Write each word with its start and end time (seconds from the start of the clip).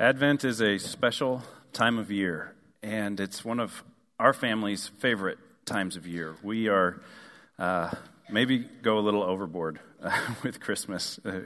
Advent 0.00 0.46
is 0.46 0.62
a 0.62 0.78
special 0.78 1.42
time 1.74 1.98
of 1.98 2.10
year, 2.10 2.54
and 2.82 3.20
it's 3.20 3.44
one 3.44 3.60
of 3.60 3.84
our 4.18 4.32
family's 4.32 4.88
favorite 4.96 5.36
times 5.66 5.94
of 5.94 6.06
year. 6.06 6.36
We 6.42 6.68
are 6.68 7.02
uh, 7.58 7.90
maybe 8.30 8.60
go 8.80 8.98
a 8.98 9.00
little 9.00 9.22
overboard 9.22 9.78
uh, 10.02 10.18
with 10.42 10.58
Christmas 10.58 11.20
uh, 11.26 11.42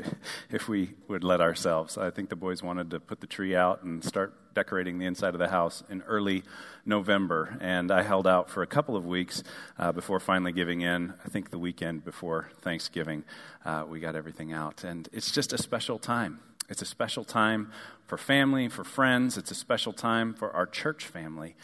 if 0.53 0.69
we 0.69 0.95
would 1.09 1.25
let 1.25 1.41
ourselves. 1.41 1.99
I 1.99 2.11
think 2.11 2.29
the 2.29 2.37
boys 2.37 2.63
wanted 2.63 2.91
to 2.91 3.01
put 3.01 3.21
the 3.21 3.27
tree 3.27 3.57
out 3.57 3.83
and 3.83 4.05
start 4.05 4.33
decorating 4.55 5.01
the 5.01 5.07
inside 5.07 5.35
of 5.35 5.41
the 5.41 5.49
house 5.49 5.83
in 5.91 6.03
early 6.03 6.45
November, 6.87 7.59
and 7.61 7.91
I 7.91 8.03
held 8.05 8.29
out 8.29 8.49
for 8.49 8.63
a 8.63 8.69
couple 8.69 8.95
of 8.95 9.05
weeks 9.05 9.43
uh, 9.81 9.91
before 9.91 10.21
finally 10.21 10.53
giving 10.53 10.81
in. 10.81 11.13
I 11.25 11.29
think 11.29 11.51
the 11.51 11.59
weekend 11.59 12.05
before 12.05 12.53
Thanksgiving, 12.61 13.25
uh, 13.65 13.85
we 13.89 13.99
got 13.99 14.15
everything 14.15 14.53
out, 14.53 14.85
and 14.85 15.09
it's 15.13 15.33
just 15.33 15.53
a 15.53 15.59
special 15.59 15.99
time. 15.99 16.39
It's 16.69 16.83
a 16.83 16.87
special 16.87 17.25
time 17.25 17.71
for 18.07 18.17
family, 18.17 18.69
for 18.69 18.85
friends. 18.85 19.37
It's 19.37 19.51
a 19.51 19.55
special 19.55 19.93
time 19.93 20.33
for 20.33 20.51
our 20.53 20.67
church 20.67 21.07
family. 21.07 21.57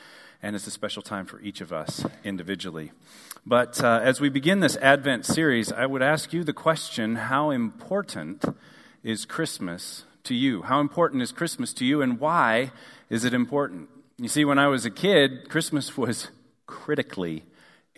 And 0.43 0.55
it's 0.55 0.67
a 0.67 0.71
special 0.71 1.03
time 1.03 1.27
for 1.27 1.41
each 1.41 1.61
of 1.61 1.73
us 1.73 2.05
individually. 2.25 2.93
But 3.47 3.83
uh, 3.83 4.01
as 4.03 4.21
we 4.21 4.29
begin 4.29 4.61
this 4.61 4.77
Advent 4.77 5.25
series, 5.25 5.73
I 5.73 5.87
would 5.87 6.03
ask 6.03 6.33
you 6.33 6.45
the 6.45 6.53
question 6.53 7.17
how 7.17 7.51
important 7.51 8.45
is 9.03 9.25
Christmas 9.25 10.05
to 10.25 10.35
you? 10.35 10.63
How 10.63 10.81
important 10.81 11.23
is 11.23 11.33
Christmas 11.33 11.73
to 11.75 11.85
you, 11.85 12.03
and 12.03 12.21
why 12.21 12.73
is 13.09 13.25
it 13.25 13.33
important? 13.33 13.89
You 14.19 14.29
see, 14.29 14.45
when 14.45 14.59
I 14.59 14.69
was 14.69 14.85
a 14.85 14.91
kid, 14.91 15.49
Christmas 15.49 15.97
was 15.97 16.29
critically 16.67 17.45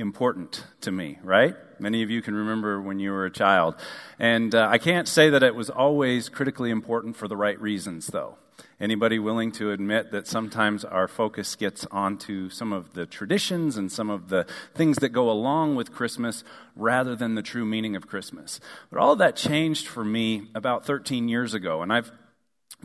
important 0.02 0.66
to 0.83 0.91
me, 0.91 1.19
right? 1.23 1.55
Many 1.79 2.02
of 2.02 2.10
you 2.10 2.20
can 2.23 2.34
remember 2.34 2.83
when 2.83 2.98
you 2.98 3.12
were 3.12 3.24
a 3.24 3.30
child. 3.30 3.77
And 4.19 4.52
uh, 4.52 4.69
I 4.69 4.79
can't 4.79 5.06
say 5.06 5.30
that 5.30 5.45
it 5.45 5.55
was 5.55 5.70
always 5.70 6.29
critically 6.29 6.70
important 6.70 7.16
for 7.16 7.29
the 7.29 7.37
right 7.37 7.59
reasons, 7.60 8.09
though. 8.09 8.37
Anybody 8.80 9.20
willing 9.20 9.52
to 9.52 9.70
admit 9.70 10.10
that 10.10 10.27
sometimes 10.27 10.84
our 10.84 11.07
focus 11.07 11.55
gets 11.55 11.87
onto 11.93 12.51
some 12.51 12.73
of 12.73 12.95
the 12.95 13.07
traditions 13.07 13.76
and 13.76 13.93
some 13.93 14.10
of 14.10 14.29
the 14.29 14.45
things 14.74 14.99
that 14.99 15.10
go 15.10 15.30
along 15.30 15.76
with 15.76 15.93
Christmas 15.93 16.43
rather 16.74 17.15
than 17.15 17.37
the 17.37 17.43
true 17.43 17.65
meaning 17.65 17.95
of 17.95 18.09
Christmas? 18.09 18.59
But 18.91 18.98
all 18.98 19.13
of 19.13 19.19
that 19.19 19.37
changed 19.37 19.87
for 19.87 20.04
me 20.04 20.48
about 20.54 20.85
13 20.85 21.29
years 21.29 21.54
ago. 21.54 21.80
And 21.80 21.93
I've 21.93 22.10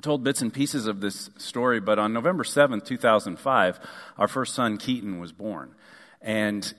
told 0.02 0.24
bits 0.24 0.44
and 0.44 0.54
pieces 0.54 0.86
of 0.86 1.02
this 1.02 1.32
story, 1.38 1.80
but 1.80 1.98
on 1.98 2.14
November 2.14 2.44
7th, 2.44 2.86
2005, 2.86 3.80
our 4.20 4.28
first 4.28 4.54
son, 4.54 4.78
Keaton, 4.78 5.20
was 5.20 5.32
born. 5.32 5.74
And 6.22 6.74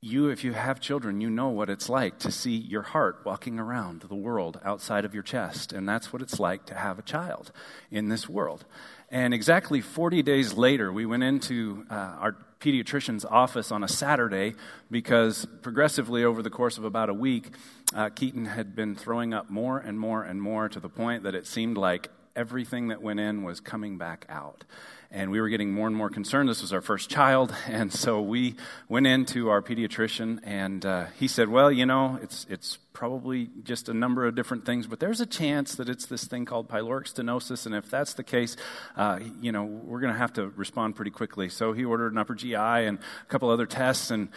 you, 0.00 0.28
if 0.28 0.44
you 0.44 0.52
have 0.52 0.80
children, 0.80 1.20
you 1.20 1.28
know 1.28 1.48
what 1.48 1.68
it's 1.68 1.88
like 1.88 2.18
to 2.20 2.30
see 2.30 2.56
your 2.56 2.82
heart 2.82 3.20
walking 3.24 3.58
around 3.58 4.02
the 4.02 4.14
world 4.14 4.60
outside 4.64 5.04
of 5.04 5.12
your 5.12 5.24
chest. 5.24 5.72
And 5.72 5.88
that's 5.88 6.12
what 6.12 6.22
it's 6.22 6.38
like 6.38 6.66
to 6.66 6.74
have 6.74 6.98
a 6.98 7.02
child 7.02 7.50
in 7.90 8.08
this 8.08 8.28
world. 8.28 8.64
And 9.10 9.34
exactly 9.34 9.80
40 9.80 10.22
days 10.22 10.54
later, 10.54 10.92
we 10.92 11.04
went 11.04 11.24
into 11.24 11.84
uh, 11.90 11.94
our 11.94 12.36
pediatrician's 12.60 13.24
office 13.24 13.72
on 13.72 13.82
a 13.82 13.88
Saturday 13.88 14.54
because 14.90 15.46
progressively 15.62 16.22
over 16.22 16.42
the 16.42 16.50
course 16.50 16.78
of 16.78 16.84
about 16.84 17.08
a 17.08 17.14
week, 17.14 17.50
uh, 17.94 18.08
Keaton 18.10 18.44
had 18.44 18.76
been 18.76 18.94
throwing 18.94 19.34
up 19.34 19.50
more 19.50 19.78
and 19.78 19.98
more 19.98 20.22
and 20.22 20.40
more 20.40 20.68
to 20.68 20.78
the 20.78 20.88
point 20.88 21.24
that 21.24 21.34
it 21.34 21.46
seemed 21.46 21.76
like 21.76 22.08
everything 22.36 22.88
that 22.88 23.02
went 23.02 23.18
in 23.18 23.42
was 23.42 23.58
coming 23.58 23.98
back 23.98 24.24
out 24.28 24.64
and 25.10 25.30
we 25.30 25.40
were 25.40 25.48
getting 25.48 25.72
more 25.72 25.86
and 25.86 25.96
more 25.96 26.10
concerned. 26.10 26.48
This 26.48 26.60
was 26.60 26.72
our 26.72 26.80
first 26.80 27.08
child, 27.08 27.54
and 27.66 27.92
so 27.92 28.20
we 28.20 28.56
went 28.88 29.06
into 29.06 29.48
our 29.48 29.62
pediatrician, 29.62 30.40
and 30.42 30.84
uh, 30.84 31.06
he 31.18 31.28
said, 31.28 31.48
"Well, 31.48 31.72
you 31.72 31.86
know, 31.86 32.18
it's 32.22 32.46
it's 32.50 32.78
probably 32.92 33.48
just 33.62 33.88
a 33.88 33.94
number 33.94 34.26
of 34.26 34.34
different 34.34 34.66
things, 34.66 34.86
but 34.86 35.00
there's 35.00 35.20
a 35.20 35.26
chance 35.26 35.76
that 35.76 35.88
it's 35.88 36.06
this 36.06 36.24
thing 36.24 36.44
called 36.44 36.68
pyloric 36.68 37.12
stenosis, 37.12 37.64
and 37.64 37.74
if 37.74 37.88
that's 37.90 38.14
the 38.14 38.24
case, 38.24 38.56
uh, 38.96 39.20
you 39.40 39.52
know, 39.52 39.64
we're 39.64 40.00
going 40.00 40.12
to 40.12 40.18
have 40.18 40.32
to 40.34 40.48
respond 40.56 40.96
pretty 40.96 41.10
quickly." 41.10 41.48
So 41.48 41.72
he 41.72 41.84
ordered 41.84 42.12
an 42.12 42.18
upper 42.18 42.34
GI 42.34 42.54
and 42.54 42.98
a 42.98 43.26
couple 43.26 43.50
other 43.50 43.66
tests, 43.66 44.10
and 44.10 44.28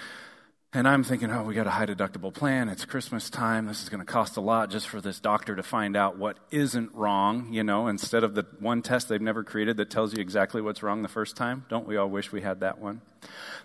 and 0.74 0.88
I'm 0.88 1.04
thinking, 1.04 1.30
oh, 1.30 1.44
we 1.44 1.54
got 1.54 1.68
a 1.68 1.72
high 1.72 1.86
deductible 1.86 2.34
plan. 2.34 2.70
It's 2.70 2.86
Christmas 2.86 3.30
time. 3.30 3.66
This 3.66 3.84
is 3.84 3.90
going 3.90 4.00
to 4.00 4.06
cost 4.06 4.38
a 4.38 4.42
lot 4.42 4.70
just 4.70 4.88
for 4.88 5.02
this 5.02 5.20
doctor 5.20 5.54
to 5.58 5.64
find 5.64 5.98
out 5.98 6.18
what 6.18 6.38
isn't 6.50 6.96
wrong, 6.96 7.52
you 7.52 7.62
know, 7.62 7.88
instead 7.88 8.24
of 8.24 8.36
the 8.36 8.46
one 8.60 8.82
test 8.82 9.10
they've 9.10 9.22
never 9.22 9.44
created 9.44 9.76
that 9.78 9.90
tells 9.90 10.14
you 10.14 10.22
exactly 10.22 10.62
what's 10.62 10.82
wrong 10.82 11.02
the 11.02 11.10
first 11.10 11.36
time. 11.36 11.66
Don't 11.68 11.86
we 11.86 11.98
all 11.98 12.08
wish 12.08 12.32
we 12.32 12.40
had 12.40 12.62
that 12.62 12.80
one? 12.80 13.02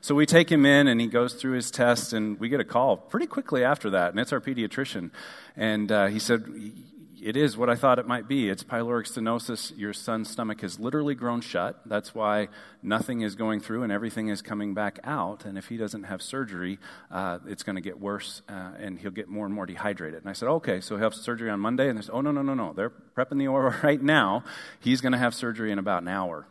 So 0.01 0.17
we 0.17 0.27
take 0.27 0.51
him 0.51 0.67
in 0.67 0.89
and 0.89 1.01
he 1.01 1.07
goes 1.07 1.35
through 1.35 1.53
his 1.53 1.71
test 1.71 2.13
and 2.13 2.41
we 2.41 2.49
get 2.49 2.59
a 2.59 2.65
call 2.65 2.97
pretty 2.97 3.29
quickly 3.29 3.63
after 3.63 3.91
that. 3.91 4.11
And 4.11 4.19
it's 4.19 4.33
our 4.33 4.41
pediatrician. 4.41 5.13
And 5.57 5.93
uh, 5.93 6.07
he 6.07 6.19
said, 6.19 6.45
it 7.21 7.37
is 7.37 7.57
what 7.57 7.71
I 7.71 7.75
thought 7.75 7.99
it 7.99 8.07
might 8.07 8.29
be. 8.29 8.49
It's 8.49 8.63
pyloric 8.63 9.11
stenosis. 9.11 9.77
Your 9.77 9.93
son's 9.93 10.31
stomach 10.31 10.61
has 10.61 10.79
literally 10.79 11.15
grown 11.15 11.41
shut. 11.41 11.81
That's 11.87 12.15
why 12.15 12.49
nothing 12.83 13.23
is 13.23 13.35
going 13.35 13.61
through 13.61 13.83
and 13.83 13.93
everything 13.93 14.29
is 14.29 14.43
coming 14.43 14.75
back 14.75 14.99
out. 15.05 15.45
And 15.45 15.57
if 15.57 15.69
he 15.69 15.77
doesn't 15.77 16.05
have 16.05 16.21
surgery, 16.21 16.79
uh, 17.11 17.39
it's 17.47 17.63
going 17.63 17.77
to 17.77 17.83
get 17.83 17.99
worse 17.99 18.43
uh, 18.49 18.73
and 18.79 18.99
he'll 18.99 19.11
get 19.11 19.29
more 19.29 19.47
and 19.47 19.55
more 19.55 19.67
dehydrated. 19.67 20.21
And 20.21 20.29
I 20.29 20.35
said, 20.35 20.49
okay, 20.49 20.81
so 20.81 20.97
he'll 20.97 21.05
have 21.05 21.15
surgery 21.15 21.51
on 21.51 21.61
Monday. 21.61 21.89
And 21.89 21.99
they 21.99 22.03
said, 22.03 22.13
oh, 22.15 22.21
no, 22.21 22.33
no, 22.33 22.43
no, 22.43 22.55
no. 22.55 22.73
They're 22.73 22.91
prepping 22.91 23.39
the 23.39 23.49
OR 23.49 23.77
right 23.83 24.03
now. 24.03 24.45
He's 24.81 25.01
going 25.01 25.13
to 25.13 25.19
have 25.19 25.35
surgery 25.35 25.73
in 25.73 25.79
about 25.79 26.03
an 26.03 26.09
hour. 26.09 26.47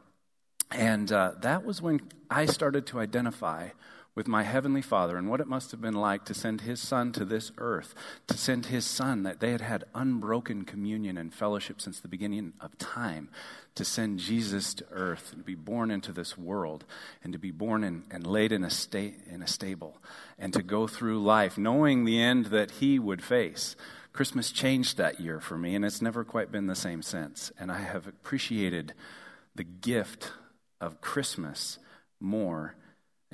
And 0.72 1.12
uh, 1.12 1.34
that 1.42 1.64
was 1.64 1.81
when 1.81 2.02
I 2.30 2.48
started 2.48 2.88
to 2.88 3.00
identify 3.00 3.70
with 4.16 4.30
my 4.30 4.44
heavenly 4.44 4.81
father 4.81 5.18
and 5.18 5.30
what 5.30 5.42
it 5.42 5.48
must 5.48 5.72
have 5.72 5.81
been 5.81 5.94
like 5.94 6.24
to 6.24 6.34
send 6.34 6.62
his 6.62 6.80
son 6.80 7.12
to 7.12 7.26
this 7.26 7.52
earth, 7.58 7.94
to 8.28 8.38
send 8.38 8.68
his 8.68 8.86
son 8.86 9.24
that 9.24 9.42
they 9.42 9.52
had 9.52 9.62
had 9.62 9.84
unbroken 9.94 10.64
communion 10.64 11.18
and 11.18 11.34
fellowship 11.34 11.81
since 11.81 12.00
the 12.00 12.08
beginning 12.08 12.54
of 12.62 12.78
time, 12.78 13.30
to 13.75 13.84
send 13.84 14.20
Jesus 14.20 14.74
to 14.74 14.86
earth 14.92 15.34
and 15.34 15.46
be 15.46 15.54
born 15.54 15.92
into 15.92 16.14
this 16.14 16.38
world 16.38 16.86
and 17.24 17.34
to 17.34 17.40
be 17.40 17.52
born 17.52 17.84
in, 17.84 18.04
and 18.09 18.25
laid 18.25 18.54
in 18.54 18.64
a, 18.64 18.70
sta- 18.70 19.16
in 19.30 19.42
a 19.42 19.48
stable 19.48 19.98
and 20.40 20.54
to 20.54 20.64
go 20.64 20.88
through 20.88 21.22
life 21.22 21.58
knowing 21.58 22.06
the 22.06 22.22
end 22.22 22.46
that 22.48 22.72
he 22.72 22.98
would 22.98 23.22
face. 23.22 23.75
Christmas 24.14 24.50
changed 24.50 24.96
that 24.96 25.20
year 25.20 25.42
for 25.42 25.58
me, 25.58 25.75
and 25.75 25.84
it's 25.84 26.02
never 26.02 26.24
quite 26.24 26.50
been 26.50 26.68
the 26.68 26.75
same 26.75 27.02
since. 27.02 27.52
And 27.59 27.70
I 27.70 27.80
have 27.80 28.08
appreciated 28.08 28.94
the 29.54 29.66
gift 29.66 30.31
of 30.80 31.02
Christmas 31.02 31.80
more 32.22 32.75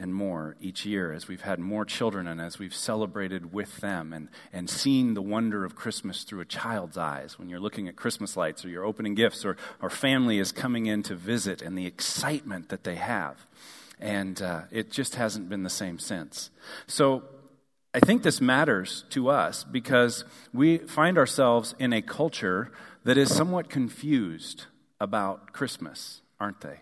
and 0.01 0.15
more 0.15 0.55
each 0.59 0.83
year 0.83 1.13
as 1.13 1.27
we've 1.27 1.41
had 1.41 1.59
more 1.59 1.85
children 1.85 2.25
and 2.25 2.41
as 2.41 2.57
we've 2.57 2.73
celebrated 2.73 3.53
with 3.53 3.77
them 3.77 4.11
and, 4.13 4.29
and 4.51 4.67
seen 4.67 5.13
the 5.13 5.21
wonder 5.21 5.63
of 5.63 5.75
Christmas 5.75 6.23
through 6.23 6.41
a 6.41 6.45
child's 6.45 6.97
eyes. 6.97 7.37
When 7.37 7.49
you're 7.49 7.59
looking 7.59 7.87
at 7.87 7.95
Christmas 7.95 8.35
lights 8.35 8.65
or 8.65 8.69
you're 8.69 8.83
opening 8.83 9.13
gifts 9.13 9.45
or, 9.45 9.57
or 9.79 9.91
family 9.91 10.39
is 10.39 10.51
coming 10.51 10.87
in 10.87 11.03
to 11.03 11.15
visit 11.15 11.61
and 11.61 11.77
the 11.77 11.85
excitement 11.85 12.69
that 12.69 12.83
they 12.83 12.95
have. 12.95 13.45
And 13.99 14.41
uh, 14.41 14.61
it 14.71 14.89
just 14.89 15.15
hasn't 15.15 15.49
been 15.49 15.61
the 15.61 15.69
same 15.69 15.99
since. 15.99 16.49
So 16.87 17.21
I 17.93 17.99
think 17.99 18.23
this 18.23 18.41
matters 18.41 19.05
to 19.11 19.29
us 19.29 19.63
because 19.63 20.25
we 20.51 20.79
find 20.79 21.19
ourselves 21.19 21.75
in 21.77 21.93
a 21.93 22.01
culture 22.01 22.71
that 23.03 23.19
is 23.19 23.31
somewhat 23.31 23.69
confused 23.69 24.65
about 24.99 25.53
Christmas, 25.53 26.21
aren't 26.39 26.61
they? 26.61 26.79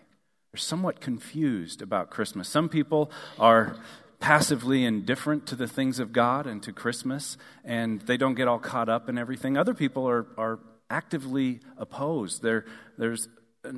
They're 0.52 0.58
somewhat 0.58 1.00
confused 1.00 1.80
about 1.80 2.10
Christmas. 2.10 2.48
Some 2.48 2.68
people 2.68 3.10
are 3.38 3.76
passively 4.18 4.84
indifferent 4.84 5.46
to 5.46 5.54
the 5.56 5.68
things 5.68 6.00
of 6.00 6.12
God 6.12 6.46
and 6.46 6.62
to 6.64 6.72
Christmas, 6.72 7.38
and 7.64 8.00
they 8.02 8.16
don't 8.16 8.34
get 8.34 8.48
all 8.48 8.58
caught 8.58 8.88
up 8.88 9.08
in 9.08 9.16
everything. 9.16 9.56
Other 9.56 9.74
people 9.74 10.08
are, 10.08 10.26
are 10.36 10.58
actively 10.90 11.60
opposed. 11.78 12.42
There, 12.42 12.64
there's 12.98 13.28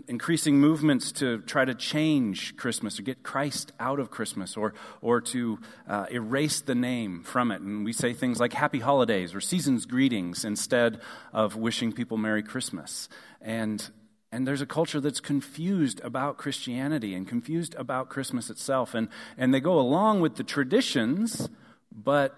increasing 0.09 0.59
movements 0.61 1.12
to 1.12 1.38
try 1.43 1.65
to 1.65 1.75
change 1.75 2.56
Christmas 2.56 2.99
or 2.99 3.03
get 3.03 3.22
Christ 3.22 3.72
out 3.78 3.99
of 3.99 4.11
Christmas 4.11 4.56
or, 4.56 4.75
or 5.00 5.21
to 5.21 5.59
uh, 5.88 6.06
erase 6.11 6.61
the 6.61 6.75
name 6.75 7.22
from 7.22 7.50
it. 7.50 7.61
And 7.61 7.84
we 7.84 7.93
say 7.93 8.12
things 8.12 8.41
like 8.41 8.53
happy 8.53 8.78
holidays 8.78 9.34
or 9.34 9.41
season's 9.41 9.84
greetings 9.84 10.44
instead 10.44 11.00
of 11.32 11.56
wishing 11.56 11.93
people 11.93 12.16
Merry 12.16 12.43
Christmas. 12.43 13.09
And 13.41 13.87
and 14.32 14.48
there's 14.48 14.62
a 14.62 14.66
culture 14.66 14.98
that's 14.98 15.20
confused 15.20 16.00
about 16.02 16.38
Christianity 16.38 17.14
and 17.14 17.29
confused 17.29 17.75
about 17.75 18.08
Christmas 18.08 18.49
itself. 18.49 18.94
And, 18.94 19.08
and 19.37 19.52
they 19.52 19.61
go 19.61 19.79
along 19.79 20.20
with 20.23 20.37
the 20.37 20.43
traditions, 20.43 21.50
but 21.94 22.34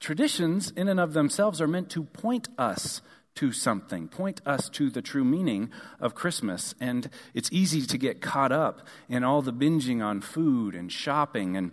traditions 0.00 0.70
in 0.70 0.88
and 0.88 0.98
of 0.98 1.12
themselves 1.12 1.60
are 1.60 1.68
meant 1.68 1.90
to 1.90 2.04
point 2.04 2.48
us 2.56 3.02
to 3.34 3.52
something, 3.52 4.08
point 4.08 4.40
us 4.46 4.68
to 4.70 4.90
the 4.90 5.02
true 5.02 5.24
meaning 5.24 5.70
of 6.00 6.14
Christmas. 6.14 6.74
And 6.80 7.10
it's 7.34 7.50
easy 7.52 7.82
to 7.82 7.98
get 7.98 8.22
caught 8.22 8.50
up 8.50 8.86
in 9.08 9.22
all 9.22 9.42
the 9.42 9.52
binging 9.52 10.02
on 10.02 10.22
food 10.22 10.74
and 10.74 10.90
shopping 10.90 11.56
and 11.56 11.72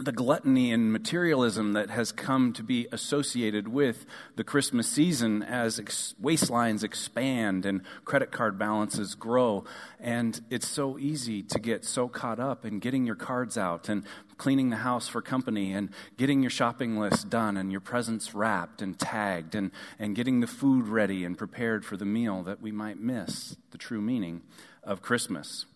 the 0.00 0.12
gluttony 0.12 0.72
and 0.72 0.92
materialism 0.92 1.72
that 1.72 1.90
has 1.90 2.12
come 2.12 2.52
to 2.52 2.62
be 2.62 2.86
associated 2.92 3.66
with 3.66 4.06
the 4.36 4.44
Christmas 4.44 4.86
season 4.88 5.42
as 5.42 5.80
ex- 5.80 6.14
waistlines 6.22 6.84
expand 6.84 7.66
and 7.66 7.82
credit 8.04 8.30
card 8.30 8.56
balances 8.56 9.16
grow. 9.16 9.64
And 9.98 10.40
it's 10.50 10.68
so 10.68 10.98
easy 10.98 11.42
to 11.42 11.58
get 11.58 11.84
so 11.84 12.06
caught 12.06 12.38
up 12.38 12.64
in 12.64 12.78
getting 12.78 13.06
your 13.06 13.16
cards 13.16 13.58
out 13.58 13.88
and 13.88 14.04
cleaning 14.36 14.70
the 14.70 14.76
house 14.76 15.08
for 15.08 15.20
company 15.20 15.72
and 15.72 15.90
getting 16.16 16.42
your 16.42 16.50
shopping 16.50 16.96
list 16.96 17.28
done 17.28 17.56
and 17.56 17.72
your 17.72 17.80
presents 17.80 18.34
wrapped 18.34 18.80
and 18.80 19.00
tagged 19.00 19.56
and, 19.56 19.72
and 19.98 20.14
getting 20.14 20.38
the 20.38 20.46
food 20.46 20.86
ready 20.86 21.24
and 21.24 21.36
prepared 21.36 21.84
for 21.84 21.96
the 21.96 22.04
meal 22.04 22.44
that 22.44 22.62
we 22.62 22.70
might 22.70 23.00
miss 23.00 23.56
the 23.72 23.78
true 23.78 24.00
meaning 24.00 24.42
of 24.84 25.02
Christmas. 25.02 25.66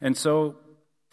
And 0.00 0.16
so 0.16 0.56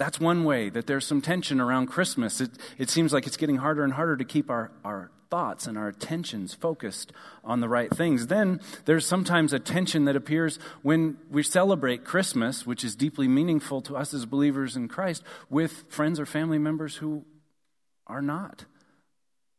that's 0.02 0.20
one 0.20 0.44
way 0.44 0.70
that 0.70 0.88
there's 0.88 1.06
some 1.06 1.22
tension 1.22 1.62
around 1.62 1.86
Christmas. 1.86 2.42
It, 2.42 2.50
it 2.80 2.90
seems 2.90 3.14
like 3.14 3.28
it's 3.28 3.38
getting 3.38 3.58
harder 3.58 3.84
and 3.84 3.94
harder 3.94 4.18
to 4.18 4.26
keep 4.26 4.50
our, 4.50 4.72
our 4.84 5.12
thoughts 5.30 5.68
and 5.68 5.78
our 5.78 5.88
attentions 5.88 6.56
focused 6.56 7.14
on 7.44 7.60
the 7.60 7.70
right 7.70 7.92
things. 7.92 8.26
Then 8.26 8.62
there's 8.86 9.06
sometimes 9.06 9.54
a 9.54 9.60
tension 9.60 10.06
that 10.06 10.16
appears 10.16 10.58
when 10.82 11.18
we 11.30 11.44
celebrate 11.44 12.04
Christmas, 12.04 12.66
which 12.66 12.84
is 12.84 12.96
deeply 12.96 13.28
meaningful 13.28 13.80
to 13.84 13.96
us 13.96 14.12
as 14.12 14.26
believers 14.26 14.76
in 14.76 14.88
Christ, 14.88 15.22
with 15.52 15.84
friends 15.88 16.20
or 16.20 16.26
family 16.26 16.58
members 16.58 16.96
who 16.96 17.24
are 18.08 18.24
not 18.24 18.66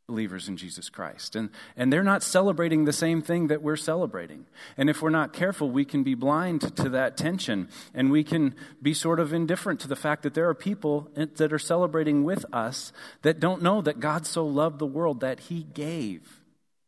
believers 0.08 0.48
in 0.48 0.56
Jesus 0.56 0.88
Christ. 0.88 1.36
And, 1.36 1.50
and 1.76 1.92
they're 1.92 2.02
not 2.02 2.22
celebrating 2.22 2.84
the 2.84 2.92
same 2.92 3.22
thing 3.22 3.46
that 3.46 3.62
we're 3.62 3.76
celebrating. 3.76 4.46
And 4.76 4.90
if 4.90 5.00
we're 5.00 5.10
not 5.10 5.32
careful, 5.32 5.70
we 5.70 5.84
can 5.84 6.02
be 6.02 6.14
blind 6.14 6.76
to 6.76 6.88
that 6.90 7.16
tension 7.16 7.68
and 7.94 8.10
we 8.10 8.24
can 8.24 8.54
be 8.80 8.94
sort 8.94 9.20
of 9.20 9.32
indifferent 9.32 9.80
to 9.80 9.88
the 9.88 9.96
fact 9.96 10.22
that 10.24 10.34
there 10.34 10.48
are 10.48 10.54
people 10.54 11.08
that 11.14 11.52
are 11.52 11.58
celebrating 11.58 12.24
with 12.24 12.44
us 12.52 12.92
that 13.22 13.40
don't 13.40 13.62
know 13.62 13.80
that 13.80 14.00
God 14.00 14.26
so 14.26 14.46
loved 14.46 14.78
the 14.78 14.86
world 14.86 15.20
that 15.20 15.40
he 15.40 15.62
gave. 15.72 16.40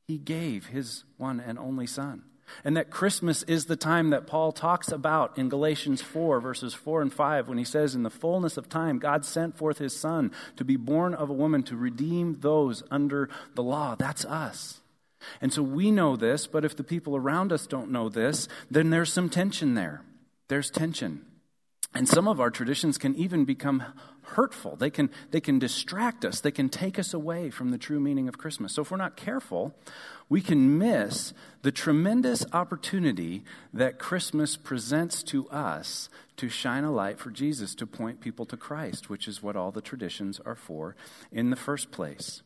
He 0.06 0.18
gave 0.18 0.66
his 0.66 1.04
one 1.16 1.40
and 1.40 1.58
only 1.58 1.86
Son. 1.86 2.24
And 2.64 2.76
that 2.76 2.90
Christmas 2.90 3.42
is 3.44 3.66
the 3.66 3.76
time 3.76 4.10
that 4.10 4.26
Paul 4.26 4.52
talks 4.52 4.92
about 4.92 5.38
in 5.38 5.48
Galatians 5.48 6.02
4, 6.02 6.40
verses 6.40 6.74
4 6.74 7.02
and 7.02 7.12
5, 7.12 7.48
when 7.48 7.58
he 7.58 7.64
says, 7.64 7.94
In 7.94 8.02
the 8.02 8.10
fullness 8.10 8.56
of 8.56 8.68
time, 8.68 8.98
God 8.98 9.24
sent 9.24 9.56
forth 9.56 9.78
his 9.78 9.96
Son 9.96 10.30
to 10.56 10.64
be 10.64 10.76
born 10.76 11.14
of 11.14 11.30
a 11.30 11.34
woman 11.34 11.62
to 11.64 11.76
redeem 11.76 12.40
those 12.40 12.82
under 12.90 13.28
the 13.54 13.62
law. 13.62 13.94
That's 13.96 14.24
us. 14.24 14.80
And 15.40 15.52
so 15.52 15.62
we 15.62 15.90
know 15.90 16.16
this, 16.16 16.46
but 16.46 16.64
if 16.64 16.76
the 16.76 16.84
people 16.84 17.16
around 17.16 17.52
us 17.52 17.66
don't 17.66 17.90
know 17.90 18.08
this, 18.08 18.48
then 18.70 18.90
there's 18.90 19.12
some 19.12 19.30
tension 19.30 19.74
there. 19.74 20.02
There's 20.48 20.70
tension. 20.70 21.24
And 21.94 22.08
some 22.08 22.28
of 22.28 22.40
our 22.40 22.50
traditions 22.50 22.98
can 22.98 23.14
even 23.14 23.44
become 23.44 23.84
hurtful. 24.24 24.76
They 24.76 24.90
can, 24.90 25.10
they 25.30 25.40
can 25.40 25.58
distract 25.58 26.24
us. 26.24 26.40
They 26.40 26.50
can 26.50 26.68
take 26.68 26.98
us 26.98 27.14
away 27.14 27.50
from 27.50 27.70
the 27.70 27.78
true 27.78 28.00
meaning 28.00 28.28
of 28.28 28.38
Christmas. 28.38 28.72
So 28.72 28.82
if 28.82 28.90
we're 28.90 28.96
not 28.96 29.16
careful, 29.16 29.74
we 30.28 30.40
can 30.40 30.78
miss 30.78 31.32
the 31.62 31.72
tremendous 31.72 32.44
opportunity 32.52 33.44
that 33.72 33.98
Christmas 33.98 34.56
presents 34.56 35.22
to 35.24 35.48
us 35.48 36.08
to 36.36 36.48
shine 36.48 36.84
a 36.84 36.92
light 36.92 37.18
for 37.18 37.30
Jesus, 37.30 37.74
to 37.76 37.86
point 37.86 38.20
people 38.20 38.46
to 38.46 38.56
Christ, 38.56 39.08
which 39.08 39.28
is 39.28 39.42
what 39.42 39.56
all 39.56 39.70
the 39.70 39.80
traditions 39.80 40.40
are 40.44 40.56
for 40.56 40.96
in 41.30 41.50
the 41.50 41.56
first 41.56 41.90
place. 41.90 42.42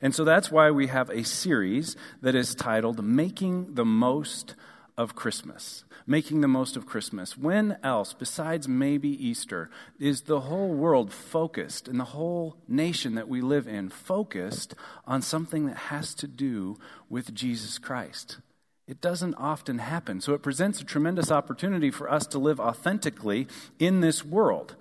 And 0.00 0.14
so 0.14 0.24
that's 0.24 0.50
why 0.50 0.70
we 0.70 0.86
have 0.86 1.10
a 1.10 1.24
series 1.24 1.96
that 2.22 2.34
is 2.34 2.54
titled 2.54 3.04
Making 3.04 3.74
the 3.74 3.84
Most 3.84 4.54
of 4.96 5.14
Christmas 5.14 5.84
making 6.06 6.40
the 6.40 6.48
most 6.48 6.76
of 6.76 6.86
Christmas. 6.86 7.36
When 7.36 7.78
else, 7.82 8.12
besides 8.12 8.68
maybe 8.68 9.08
Easter, 9.08 9.70
is 9.98 10.22
the 10.22 10.40
whole 10.40 10.74
world 10.74 11.12
focused 11.12 11.88
and 11.88 11.98
the 11.98 12.04
whole 12.04 12.56
nation 12.68 13.14
that 13.14 13.28
we 13.28 13.40
live 13.40 13.66
in 13.66 13.88
focused 13.88 14.74
on 15.06 15.22
something 15.22 15.66
that 15.66 15.76
has 15.76 16.14
to 16.16 16.26
do 16.26 16.76
with 17.08 17.34
Jesus 17.34 17.78
Christ? 17.78 18.38
It 18.86 19.00
doesn't 19.00 19.34
often 19.36 19.78
happen. 19.78 20.20
So 20.20 20.34
it 20.34 20.42
presents 20.42 20.80
a 20.80 20.84
tremendous 20.84 21.30
opportunity 21.30 21.90
for 21.90 22.10
us 22.10 22.26
to 22.28 22.38
live 22.38 22.60
authentically 22.60 23.46
in 23.78 24.00
this 24.00 24.22
world. 24.24 24.76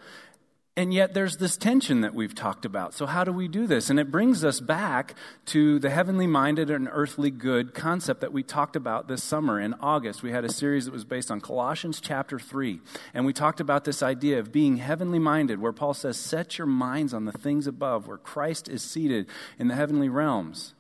And 0.76 0.92
yet 0.92 1.14
there's 1.14 1.38
this 1.38 1.56
tension 1.56 2.02
that 2.02 2.16
we've 2.16 2.34
talked 2.34 2.66
about. 2.66 2.96
So, 2.96 3.06
how 3.06 3.24
do 3.24 3.32
we 3.32 3.48
do 3.48 3.68
this? 3.68 3.92
And 3.92 4.00
it 4.00 4.10
brings 4.10 4.44
us 4.44 4.60
back 4.60 5.14
to 5.48 5.78
the 5.78 5.92
heavenly 5.92 6.26
minded 6.26 6.72
and 6.72 6.90
earthly 6.92 7.30
good 7.30 7.76
concept 7.76 8.22
that 8.22 8.34
we 8.34 8.42
talked 8.42 8.76
about 8.76 9.08
this 9.08 9.24
summer 9.24 9.60
in 9.60 9.76
August. 9.76 10.24
We 10.24 10.32
had 10.32 10.46
a 10.46 10.52
series 10.52 10.86
that 10.86 10.92
was 10.92 11.06
based 11.06 11.30
on 11.30 11.42
Colossians 11.42 12.02
chapter 12.02 12.40
3. 12.40 12.80
And 13.14 13.24
we 13.24 13.34
talked 13.34 13.60
about 13.60 13.84
this 13.84 14.02
idea 14.02 14.40
of 14.40 14.52
being 14.52 14.78
heavenly 14.78 15.20
minded, 15.20 15.62
where 15.62 15.74
Paul 15.74 15.94
says, 15.94 16.18
Set 16.18 16.58
your 16.58 16.66
minds 16.66 17.14
on 17.14 17.26
the 17.26 17.32
things 17.32 17.68
above, 17.68 18.08
where 18.08 18.18
Christ 18.18 18.68
is 18.68 18.82
seated 18.82 19.28
in 19.60 19.68
the 19.68 19.76
heavenly 19.76 20.10
realms 20.10 20.74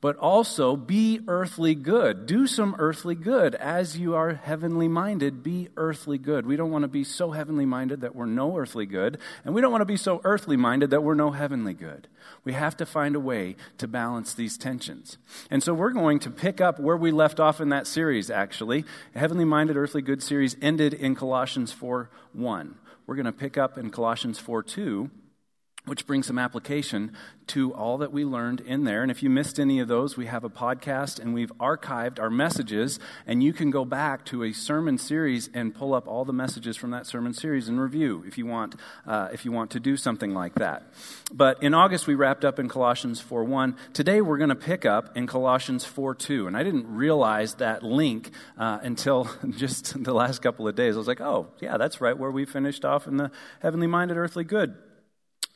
but 0.00 0.16
also 0.16 0.76
be 0.76 1.20
earthly 1.26 1.74
good. 1.74 2.26
Do 2.26 2.46
some 2.46 2.76
earthly 2.78 3.16
good. 3.16 3.54
As 3.56 3.98
you 3.98 4.14
are 4.14 4.34
heavenly 4.34 4.86
minded, 4.86 5.42
be 5.42 5.68
earthly 5.76 6.18
good. 6.18 6.46
We 6.46 6.56
don't 6.56 6.70
want 6.70 6.82
to 6.82 6.88
be 6.88 7.02
so 7.02 7.32
heavenly 7.32 7.66
minded 7.66 8.00
that 8.02 8.14
we're 8.14 8.26
no 8.26 8.56
earthly 8.56 8.86
good, 8.86 9.18
and 9.44 9.54
we 9.54 9.60
don't 9.60 9.72
want 9.72 9.82
to 9.82 9.86
be 9.86 9.96
so 9.96 10.20
earthly 10.22 10.56
minded 10.56 10.90
that 10.90 11.02
we're 11.02 11.14
no 11.14 11.32
heavenly 11.32 11.74
good. 11.74 12.06
We 12.44 12.52
have 12.52 12.76
to 12.76 12.86
find 12.86 13.16
a 13.16 13.20
way 13.20 13.56
to 13.78 13.88
balance 13.88 14.34
these 14.34 14.56
tensions. 14.56 15.18
And 15.50 15.62
so 15.62 15.74
we're 15.74 15.90
going 15.90 16.20
to 16.20 16.30
pick 16.30 16.60
up 16.60 16.78
where 16.78 16.96
we 16.96 17.10
left 17.10 17.40
off 17.40 17.60
in 17.60 17.70
that 17.70 17.86
series, 17.86 18.30
actually. 18.30 18.84
Heavenly 19.16 19.44
minded, 19.44 19.76
earthly 19.76 20.02
good 20.02 20.22
series 20.22 20.56
ended 20.62 20.94
in 20.94 21.16
Colossians 21.16 21.72
4 21.72 22.08
1. 22.34 22.74
We're 23.06 23.16
going 23.16 23.24
to 23.24 23.32
pick 23.32 23.58
up 23.58 23.78
in 23.78 23.90
Colossians 23.90 24.38
4 24.38 24.62
2 24.62 25.10
which 25.88 26.06
brings 26.06 26.26
some 26.26 26.38
application 26.38 27.12
to 27.48 27.72
all 27.74 27.98
that 27.98 28.12
we 28.12 28.24
learned 28.24 28.60
in 28.60 28.84
there. 28.84 29.02
And 29.02 29.10
if 29.10 29.22
you 29.22 29.30
missed 29.30 29.58
any 29.58 29.80
of 29.80 29.88
those, 29.88 30.16
we 30.16 30.26
have 30.26 30.44
a 30.44 30.50
podcast 30.50 31.18
and 31.18 31.32
we've 31.32 31.52
archived 31.58 32.20
our 32.20 32.30
messages, 32.30 33.00
and 33.26 33.42
you 33.42 33.52
can 33.52 33.70
go 33.70 33.84
back 33.84 34.24
to 34.26 34.44
a 34.44 34.52
sermon 34.52 34.98
series 34.98 35.48
and 35.54 35.74
pull 35.74 35.94
up 35.94 36.06
all 36.06 36.24
the 36.24 36.32
messages 36.32 36.76
from 36.76 36.90
that 36.90 37.06
sermon 37.06 37.32
series 37.32 37.68
and 37.68 37.80
review 37.80 38.22
if 38.26 38.36
you 38.38 38.46
want, 38.46 38.74
uh, 39.06 39.28
if 39.32 39.44
you 39.44 39.52
want 39.52 39.70
to 39.70 39.80
do 39.80 39.96
something 39.96 40.34
like 40.34 40.54
that. 40.56 40.92
But 41.32 41.62
in 41.62 41.74
August, 41.74 42.06
we 42.06 42.14
wrapped 42.14 42.44
up 42.44 42.58
in 42.58 42.68
Colossians 42.68 43.22
4.1. 43.22 43.76
Today, 43.92 44.20
we're 44.20 44.38
going 44.38 44.48
to 44.50 44.54
pick 44.54 44.84
up 44.84 45.16
in 45.16 45.26
Colossians 45.26 45.84
4.2. 45.84 46.46
And 46.46 46.56
I 46.56 46.62
didn't 46.62 46.86
realize 46.86 47.54
that 47.54 47.82
link 47.82 48.30
uh, 48.58 48.78
until 48.82 49.28
just 49.50 50.02
the 50.04 50.14
last 50.14 50.42
couple 50.42 50.68
of 50.68 50.74
days. 50.74 50.94
I 50.94 50.98
was 50.98 51.08
like, 51.08 51.20
oh, 51.20 51.48
yeah, 51.60 51.76
that's 51.76 52.00
right 52.00 52.16
where 52.16 52.30
we 52.30 52.44
finished 52.44 52.84
off 52.84 53.06
in 53.06 53.16
the 53.16 53.30
heavenly 53.60 53.86
minded, 53.86 54.16
earthly 54.16 54.44
good 54.44 54.76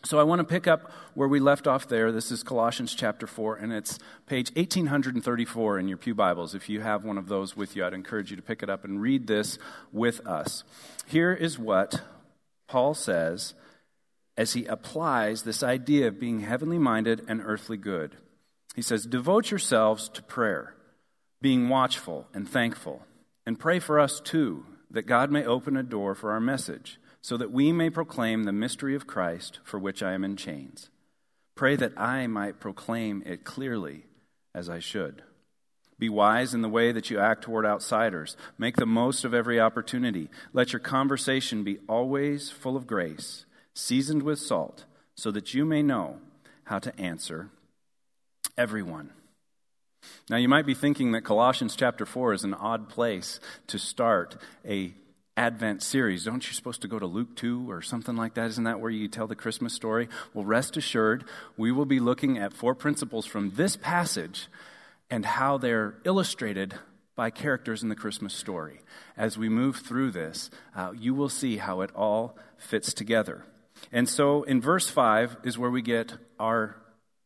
so 0.04 0.18
I 0.18 0.24
want 0.24 0.40
to 0.40 0.44
pick 0.44 0.66
up 0.66 0.90
where 1.14 1.28
we 1.28 1.38
left 1.38 1.66
off 1.66 1.86
there. 1.86 2.10
This 2.10 2.32
is 2.32 2.42
Colossians 2.42 2.94
chapter 2.94 3.26
4, 3.26 3.56
and 3.56 3.72
it's 3.72 3.98
page 4.26 4.50
1834 4.56 5.78
in 5.78 5.86
your 5.86 5.96
Pew 5.96 6.14
Bibles. 6.14 6.54
If 6.54 6.68
you 6.68 6.80
have 6.80 7.04
one 7.04 7.18
of 7.18 7.28
those 7.28 7.56
with 7.56 7.76
you, 7.76 7.84
I'd 7.84 7.94
encourage 7.94 8.30
you 8.30 8.36
to 8.36 8.42
pick 8.42 8.62
it 8.62 8.70
up 8.70 8.84
and 8.84 9.00
read 9.00 9.28
this 9.28 9.58
with 9.92 10.26
us. 10.26 10.64
Here 11.06 11.32
is 11.32 11.58
what 11.58 12.02
Paul 12.66 12.94
says 12.94 13.54
as 14.36 14.54
he 14.54 14.64
applies 14.64 15.42
this 15.42 15.62
idea 15.62 16.08
of 16.08 16.18
being 16.18 16.40
heavenly 16.40 16.78
minded 16.78 17.24
and 17.28 17.40
earthly 17.44 17.76
good. 17.76 18.16
He 18.74 18.82
says, 18.82 19.06
Devote 19.06 19.50
yourselves 19.50 20.08
to 20.10 20.22
prayer, 20.22 20.74
being 21.40 21.68
watchful 21.68 22.26
and 22.34 22.48
thankful, 22.48 23.02
and 23.46 23.58
pray 23.58 23.78
for 23.78 24.00
us 24.00 24.20
too, 24.20 24.64
that 24.90 25.06
God 25.06 25.30
may 25.30 25.44
open 25.44 25.76
a 25.76 25.82
door 25.82 26.14
for 26.16 26.32
our 26.32 26.40
message 26.40 26.98
so 27.22 27.36
that 27.36 27.52
we 27.52 27.72
may 27.72 27.88
proclaim 27.88 28.44
the 28.44 28.52
mystery 28.52 28.94
of 28.94 29.06
Christ 29.06 29.60
for 29.64 29.78
which 29.78 30.02
I 30.02 30.12
am 30.12 30.24
in 30.24 30.36
chains. 30.36 30.90
Pray 31.54 31.76
that 31.76 31.98
I 31.98 32.26
might 32.26 32.60
proclaim 32.60 33.22
it 33.24 33.44
clearly 33.44 34.04
as 34.54 34.68
I 34.68 34.80
should. 34.80 35.22
Be 35.98 36.08
wise 36.08 36.52
in 36.52 36.62
the 36.62 36.68
way 36.68 36.90
that 36.90 37.10
you 37.10 37.20
act 37.20 37.44
toward 37.44 37.64
outsiders. 37.64 38.36
Make 38.58 38.74
the 38.74 38.86
most 38.86 39.24
of 39.24 39.32
every 39.32 39.60
opportunity. 39.60 40.28
Let 40.52 40.72
your 40.72 40.80
conversation 40.80 41.62
be 41.62 41.78
always 41.88 42.50
full 42.50 42.76
of 42.76 42.88
grace, 42.88 43.44
seasoned 43.72 44.24
with 44.24 44.40
salt, 44.40 44.84
so 45.14 45.30
that 45.30 45.54
you 45.54 45.64
may 45.64 45.82
know 45.82 46.18
how 46.64 46.80
to 46.80 46.98
answer 46.98 47.50
everyone. 48.58 49.10
Now, 50.28 50.38
you 50.38 50.48
might 50.48 50.66
be 50.66 50.74
thinking 50.74 51.12
that 51.12 51.22
Colossians 51.22 51.76
chapter 51.76 52.04
4 52.04 52.32
is 52.32 52.42
an 52.42 52.54
odd 52.54 52.88
place 52.88 53.38
to 53.68 53.78
start 53.78 54.36
a 54.66 54.94
Advent 55.36 55.82
series. 55.82 56.24
Don't 56.24 56.46
you 56.46 56.52
supposed 56.52 56.82
to 56.82 56.88
go 56.88 56.98
to 56.98 57.06
Luke 57.06 57.36
2 57.36 57.70
or 57.70 57.80
something 57.80 58.16
like 58.16 58.34
that? 58.34 58.50
Isn't 58.50 58.64
that 58.64 58.80
where 58.80 58.90
you 58.90 59.08
tell 59.08 59.26
the 59.26 59.34
Christmas 59.34 59.72
story? 59.72 60.08
Well, 60.34 60.44
rest 60.44 60.76
assured, 60.76 61.24
we 61.56 61.72
will 61.72 61.86
be 61.86 62.00
looking 62.00 62.36
at 62.36 62.52
four 62.52 62.74
principles 62.74 63.24
from 63.24 63.52
this 63.52 63.76
passage 63.76 64.48
and 65.08 65.24
how 65.24 65.56
they're 65.56 65.94
illustrated 66.04 66.74
by 67.14 67.30
characters 67.30 67.82
in 67.82 67.88
the 67.88 67.94
Christmas 67.94 68.34
story. 68.34 68.80
As 69.16 69.38
we 69.38 69.48
move 69.48 69.76
through 69.76 70.10
this, 70.10 70.50
uh, 70.76 70.92
you 70.98 71.14
will 71.14 71.28
see 71.28 71.56
how 71.56 71.80
it 71.80 71.90
all 71.94 72.36
fits 72.58 72.92
together. 72.92 73.44
And 73.90 74.08
so 74.08 74.42
in 74.42 74.60
verse 74.60 74.88
5 74.88 75.38
is 75.44 75.58
where 75.58 75.70
we 75.70 75.82
get 75.82 76.14
our 76.38 76.76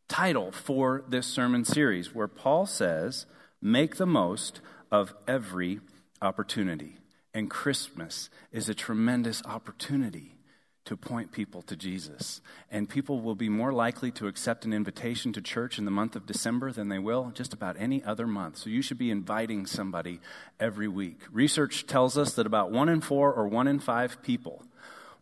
title 0.09 0.53
for 0.53 1.05
this 1.09 1.27
sermon 1.27 1.65
series, 1.65 2.15
where 2.15 2.29
Paul 2.29 2.67
says, 2.67 3.27
Make 3.61 3.97
the 3.97 4.07
most 4.07 4.61
of 4.93 5.15
every 5.27 5.81
opportunity. 6.23 6.99
And 7.37 7.51
Christmas 7.51 8.31
is 8.51 8.71
a 8.71 8.75
tremendous 8.75 9.43
opportunity 9.45 10.39
to 10.87 10.97
point 10.97 11.33
people 11.33 11.61
to 11.61 11.77
Jesus. 11.77 12.41
And 12.71 12.89
people 12.89 13.21
will 13.21 13.35
be 13.35 13.51
more 13.51 13.75
likely 13.75 14.11
to 14.13 14.27
accept 14.27 14.65
an 14.65 14.73
invitation 14.73 15.35
to 15.35 15.43
church 15.43 15.79
in 15.79 15.85
the 15.85 15.91
month 15.91 16.17
of 16.17 16.25
December 16.25 16.73
than 16.73 16.89
they 16.89 16.99
will 16.99 17.33
just 17.35 17.53
about 17.53 17.77
any 17.79 18.03
other 18.03 18.27
month. 18.27 18.57
So 18.57 18.71
you 18.71 18.81
should 18.81 18.97
be 18.97 19.11
inviting 19.11 19.67
somebody 19.67 20.19
every 20.59 20.89
week. 20.89 21.21
Research 21.31 21.87
tells 21.87 22.17
us 22.17 22.33
that 22.37 22.47
about 22.47 22.73
one 22.73 22.89
in 22.89 23.03
four 23.03 23.35
or 23.35 23.47
one 23.47 23.69
in 23.69 23.81
five 23.81 24.23
people 24.23 24.65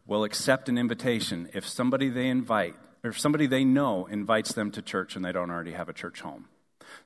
will 0.06 0.22
accept 0.22 0.68
an 0.68 0.78
invitation 0.78 1.50
if 1.52 1.66
somebody 1.66 2.10
they 2.10 2.28
invite 2.28 2.76
or 3.02 3.10
if 3.10 3.18
somebody 3.18 3.48
they 3.48 3.64
know 3.64 4.06
invites 4.06 4.52
them 4.52 4.70
to 4.70 4.82
church 4.82 5.16
and 5.16 5.24
they 5.24 5.32
don't 5.32 5.50
already 5.50 5.72
have 5.72 5.88
a 5.88 5.92
church 5.92 6.20
home. 6.20 6.46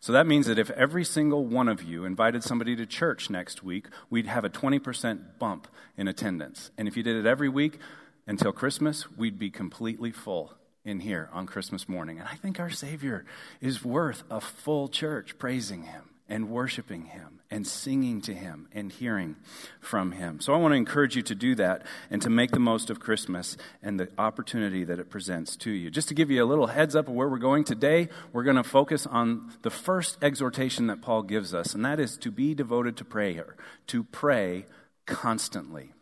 So 0.00 0.12
that 0.12 0.26
means 0.26 0.47
that 0.47 0.59
if 0.59 0.71
every 0.71 1.05
single 1.05 1.45
one 1.45 1.69
of 1.69 1.83
you 1.83 2.05
invited 2.05 2.45
somebody 2.45 2.76
to 2.76 2.87
church 2.87 3.31
next 3.31 3.62
week, 3.64 3.87
we'd 4.11 4.26
have 4.26 4.45
a 4.45 4.50
20% 4.50 5.38
bump 5.38 5.67
in 5.97 6.07
attendance. 6.07 6.71
And 6.78 6.87
if 6.87 6.97
you 6.97 7.02
did 7.02 7.17
it 7.17 7.26
every 7.26 7.49
week 7.49 7.78
until 8.26 8.52
Christmas, 8.52 9.11
we'd 9.17 9.38
be 9.38 9.50
completely 9.50 10.12
full 10.12 10.55
in 10.85 11.00
here 11.00 11.28
on 11.33 11.47
Christmas 11.47 11.88
morning. 11.88 12.21
And 12.21 12.28
I 12.28 12.35
think 12.35 12.61
our 12.61 12.71
Savior 12.71 13.25
is 13.61 13.85
worth 13.85 14.23
a 14.31 14.40
full 14.40 14.88
church 14.88 15.37
praising 15.38 15.83
Him 15.83 16.11
and 16.28 16.49
worshiping 16.49 17.07
Him 17.07 17.38
and 17.50 17.67
singing 17.67 18.21
to 18.23 18.35
Him 18.35 18.69
and 18.73 18.93
hearing 18.93 19.37
from 19.81 20.12
Him. 20.12 20.40
So 20.40 20.52
I 20.52 20.59
want 20.59 20.73
to 20.73 20.76
encourage 20.76 21.17
you 21.17 21.23
to 21.23 21.35
do 21.35 21.55
that 21.55 21.87
and 22.11 22.21
to 22.23 22.31
make 22.31 22.50
the 22.50 22.61
most 22.61 22.90
of 22.90 23.00
Christmas 23.00 23.57
and 23.83 23.99
the 23.99 24.09
opportunity 24.19 24.85
that 24.85 24.99
it 24.99 25.11
presents 25.11 25.57
to 25.57 25.71
you. 25.71 25.90
Just 25.90 26.09
to 26.09 26.14
give 26.14 26.31
you 26.31 26.43
a 26.43 26.47
little 26.47 26.67
heads 26.67 26.95
up 26.95 27.09
of 27.09 27.14
where 27.14 27.28
we're 27.28 27.38
going 27.38 27.64
today, 27.64 28.09
we're 28.33 28.45
going 28.45 28.57
to 28.57 28.64
focus 28.64 29.07
on 29.07 29.52
the 29.62 29.71
first 29.71 30.19
exhortation 30.23 30.88
that 30.88 31.00
Paul 31.00 31.23
gives 31.23 31.55
us, 31.55 31.75
and 31.75 31.85
that 31.85 31.99
is 31.99 32.17
to 32.19 32.31
be 32.31 32.55
devoted 32.55 32.97
to 32.99 33.05
prayer, 33.05 33.57
to 33.88 34.05
pray 34.05 34.67
constantly 35.07 35.93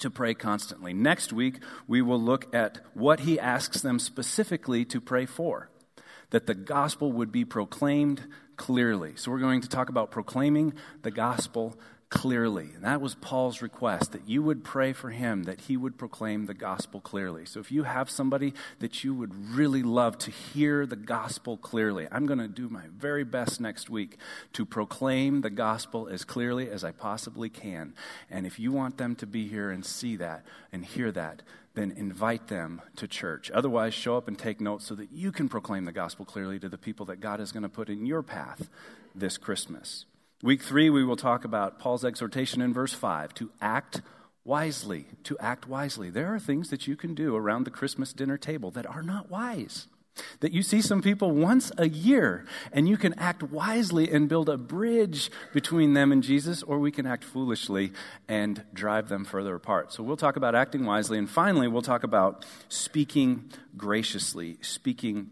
to 0.00 0.10
pray 0.10 0.32
constantly. 0.32 0.94
Next 0.94 1.34
week, 1.34 1.60
we 1.86 2.00
will 2.00 2.20
look 2.20 2.52
at 2.54 2.78
what 2.94 3.20
he 3.20 3.38
asks 3.38 3.82
them 3.82 3.98
specifically 3.98 4.86
to 4.86 5.02
pray 5.02 5.26
for 5.26 5.68
that 6.30 6.46
the 6.46 6.54
gospel 6.54 7.12
would 7.12 7.30
be 7.30 7.44
proclaimed 7.44 8.26
clearly. 8.62 9.12
So 9.16 9.32
we're 9.32 9.40
going 9.40 9.60
to 9.62 9.68
talk 9.68 9.88
about 9.88 10.12
proclaiming 10.12 10.74
the 11.02 11.10
gospel 11.10 11.76
clearly. 12.10 12.68
And 12.76 12.84
that 12.84 13.00
was 13.00 13.16
Paul's 13.16 13.60
request 13.60 14.12
that 14.12 14.28
you 14.28 14.40
would 14.40 14.62
pray 14.62 14.92
for 14.92 15.10
him, 15.10 15.42
that 15.44 15.62
he 15.62 15.76
would 15.76 15.98
proclaim 15.98 16.46
the 16.46 16.54
gospel 16.54 17.00
clearly. 17.00 17.44
So 17.44 17.58
if 17.58 17.72
you 17.72 17.82
have 17.82 18.08
somebody 18.08 18.54
that 18.78 19.02
you 19.02 19.14
would 19.14 19.34
really 19.34 19.82
love 19.82 20.16
to 20.18 20.30
hear 20.30 20.86
the 20.86 20.94
gospel 20.94 21.56
clearly, 21.56 22.06
I'm 22.12 22.24
going 22.24 22.38
to 22.38 22.46
do 22.46 22.68
my 22.68 22.84
very 22.96 23.24
best 23.24 23.60
next 23.60 23.90
week 23.90 24.16
to 24.52 24.64
proclaim 24.64 25.40
the 25.40 25.50
gospel 25.50 26.06
as 26.06 26.22
clearly 26.24 26.70
as 26.70 26.84
I 26.84 26.92
possibly 26.92 27.48
can. 27.48 27.94
And 28.30 28.46
if 28.46 28.60
you 28.60 28.70
want 28.70 28.96
them 28.96 29.16
to 29.16 29.26
be 29.26 29.48
here 29.48 29.72
and 29.72 29.84
see 29.84 30.14
that 30.16 30.44
and 30.70 30.84
hear 30.84 31.10
that, 31.10 31.42
then 31.74 31.92
invite 31.92 32.48
them 32.48 32.82
to 32.96 33.08
church. 33.08 33.50
Otherwise, 33.52 33.94
show 33.94 34.16
up 34.16 34.28
and 34.28 34.38
take 34.38 34.60
notes 34.60 34.86
so 34.86 34.94
that 34.94 35.12
you 35.12 35.32
can 35.32 35.48
proclaim 35.48 35.84
the 35.84 35.92
gospel 35.92 36.24
clearly 36.24 36.58
to 36.58 36.68
the 36.68 36.78
people 36.78 37.06
that 37.06 37.20
God 37.20 37.40
is 37.40 37.52
going 37.52 37.62
to 37.62 37.68
put 37.68 37.88
in 37.88 38.06
your 38.06 38.22
path 38.22 38.68
this 39.14 39.38
Christmas. 39.38 40.04
Week 40.42 40.62
three, 40.62 40.90
we 40.90 41.04
will 41.04 41.16
talk 41.16 41.44
about 41.44 41.78
Paul's 41.78 42.04
exhortation 42.04 42.60
in 42.60 42.74
verse 42.74 42.92
5 42.92 43.32
to 43.34 43.50
act 43.60 44.02
wisely. 44.44 45.06
To 45.24 45.38
act 45.38 45.68
wisely. 45.68 46.10
There 46.10 46.34
are 46.34 46.40
things 46.40 46.70
that 46.70 46.86
you 46.86 46.96
can 46.96 47.14
do 47.14 47.36
around 47.36 47.64
the 47.64 47.70
Christmas 47.70 48.12
dinner 48.12 48.36
table 48.36 48.70
that 48.72 48.86
are 48.86 49.02
not 49.02 49.30
wise. 49.30 49.86
That 50.40 50.52
you 50.52 50.62
see 50.62 50.82
some 50.82 51.02
people 51.02 51.30
once 51.30 51.72
a 51.78 51.88
year 51.88 52.44
and 52.72 52.88
you 52.88 52.96
can 52.96 53.14
act 53.18 53.42
wisely 53.42 54.10
and 54.10 54.28
build 54.28 54.48
a 54.48 54.56
bridge 54.56 55.30
between 55.52 55.94
them 55.94 56.12
and 56.12 56.22
Jesus, 56.22 56.62
or 56.62 56.78
we 56.78 56.90
can 56.90 57.06
act 57.06 57.24
foolishly 57.24 57.92
and 58.28 58.64
drive 58.74 59.08
them 59.08 59.24
further 59.24 59.54
apart. 59.54 59.92
So 59.92 60.02
we'll 60.02 60.16
talk 60.16 60.36
about 60.36 60.54
acting 60.54 60.84
wisely. 60.84 61.18
And 61.18 61.28
finally, 61.28 61.68
we'll 61.68 61.82
talk 61.82 62.04
about 62.04 62.44
speaking 62.68 63.50
graciously, 63.76 64.58
speaking 64.60 65.30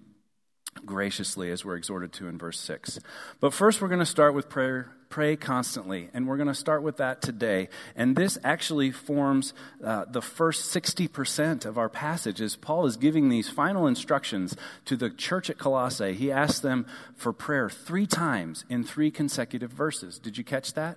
graciously 0.84 1.50
as 1.50 1.64
we're 1.64 1.76
exhorted 1.76 2.12
to 2.14 2.28
in 2.28 2.38
verse 2.38 2.58
6. 2.60 3.00
But 3.40 3.52
first, 3.52 3.80
we're 3.80 3.88
going 3.88 4.00
to 4.00 4.06
start 4.06 4.34
with 4.34 4.48
prayer 4.48 4.92
pray 5.10 5.34
constantly. 5.36 6.08
And 6.14 6.26
we're 6.26 6.36
going 6.36 6.48
to 6.48 6.54
start 6.54 6.82
with 6.82 6.96
that 6.98 7.20
today. 7.20 7.68
And 7.94 8.16
this 8.16 8.38
actually 8.42 8.92
forms 8.92 9.52
uh, 9.84 10.06
the 10.08 10.22
first 10.22 10.72
60% 10.74 11.66
of 11.66 11.76
our 11.76 11.88
passage 11.88 12.40
as 12.40 12.56
Paul 12.56 12.86
is 12.86 12.96
giving 12.96 13.28
these 13.28 13.50
final 13.50 13.86
instructions 13.86 14.56
to 14.86 14.96
the 14.96 15.10
church 15.10 15.50
at 15.50 15.58
Colossae. 15.58 16.14
He 16.14 16.32
asks 16.32 16.60
them 16.60 16.86
for 17.16 17.32
prayer 17.32 17.68
three 17.68 18.06
times 18.06 18.64
in 18.70 18.84
three 18.84 19.10
consecutive 19.10 19.72
verses. 19.72 20.18
Did 20.18 20.38
you 20.38 20.44
catch 20.44 20.72
that? 20.74 20.96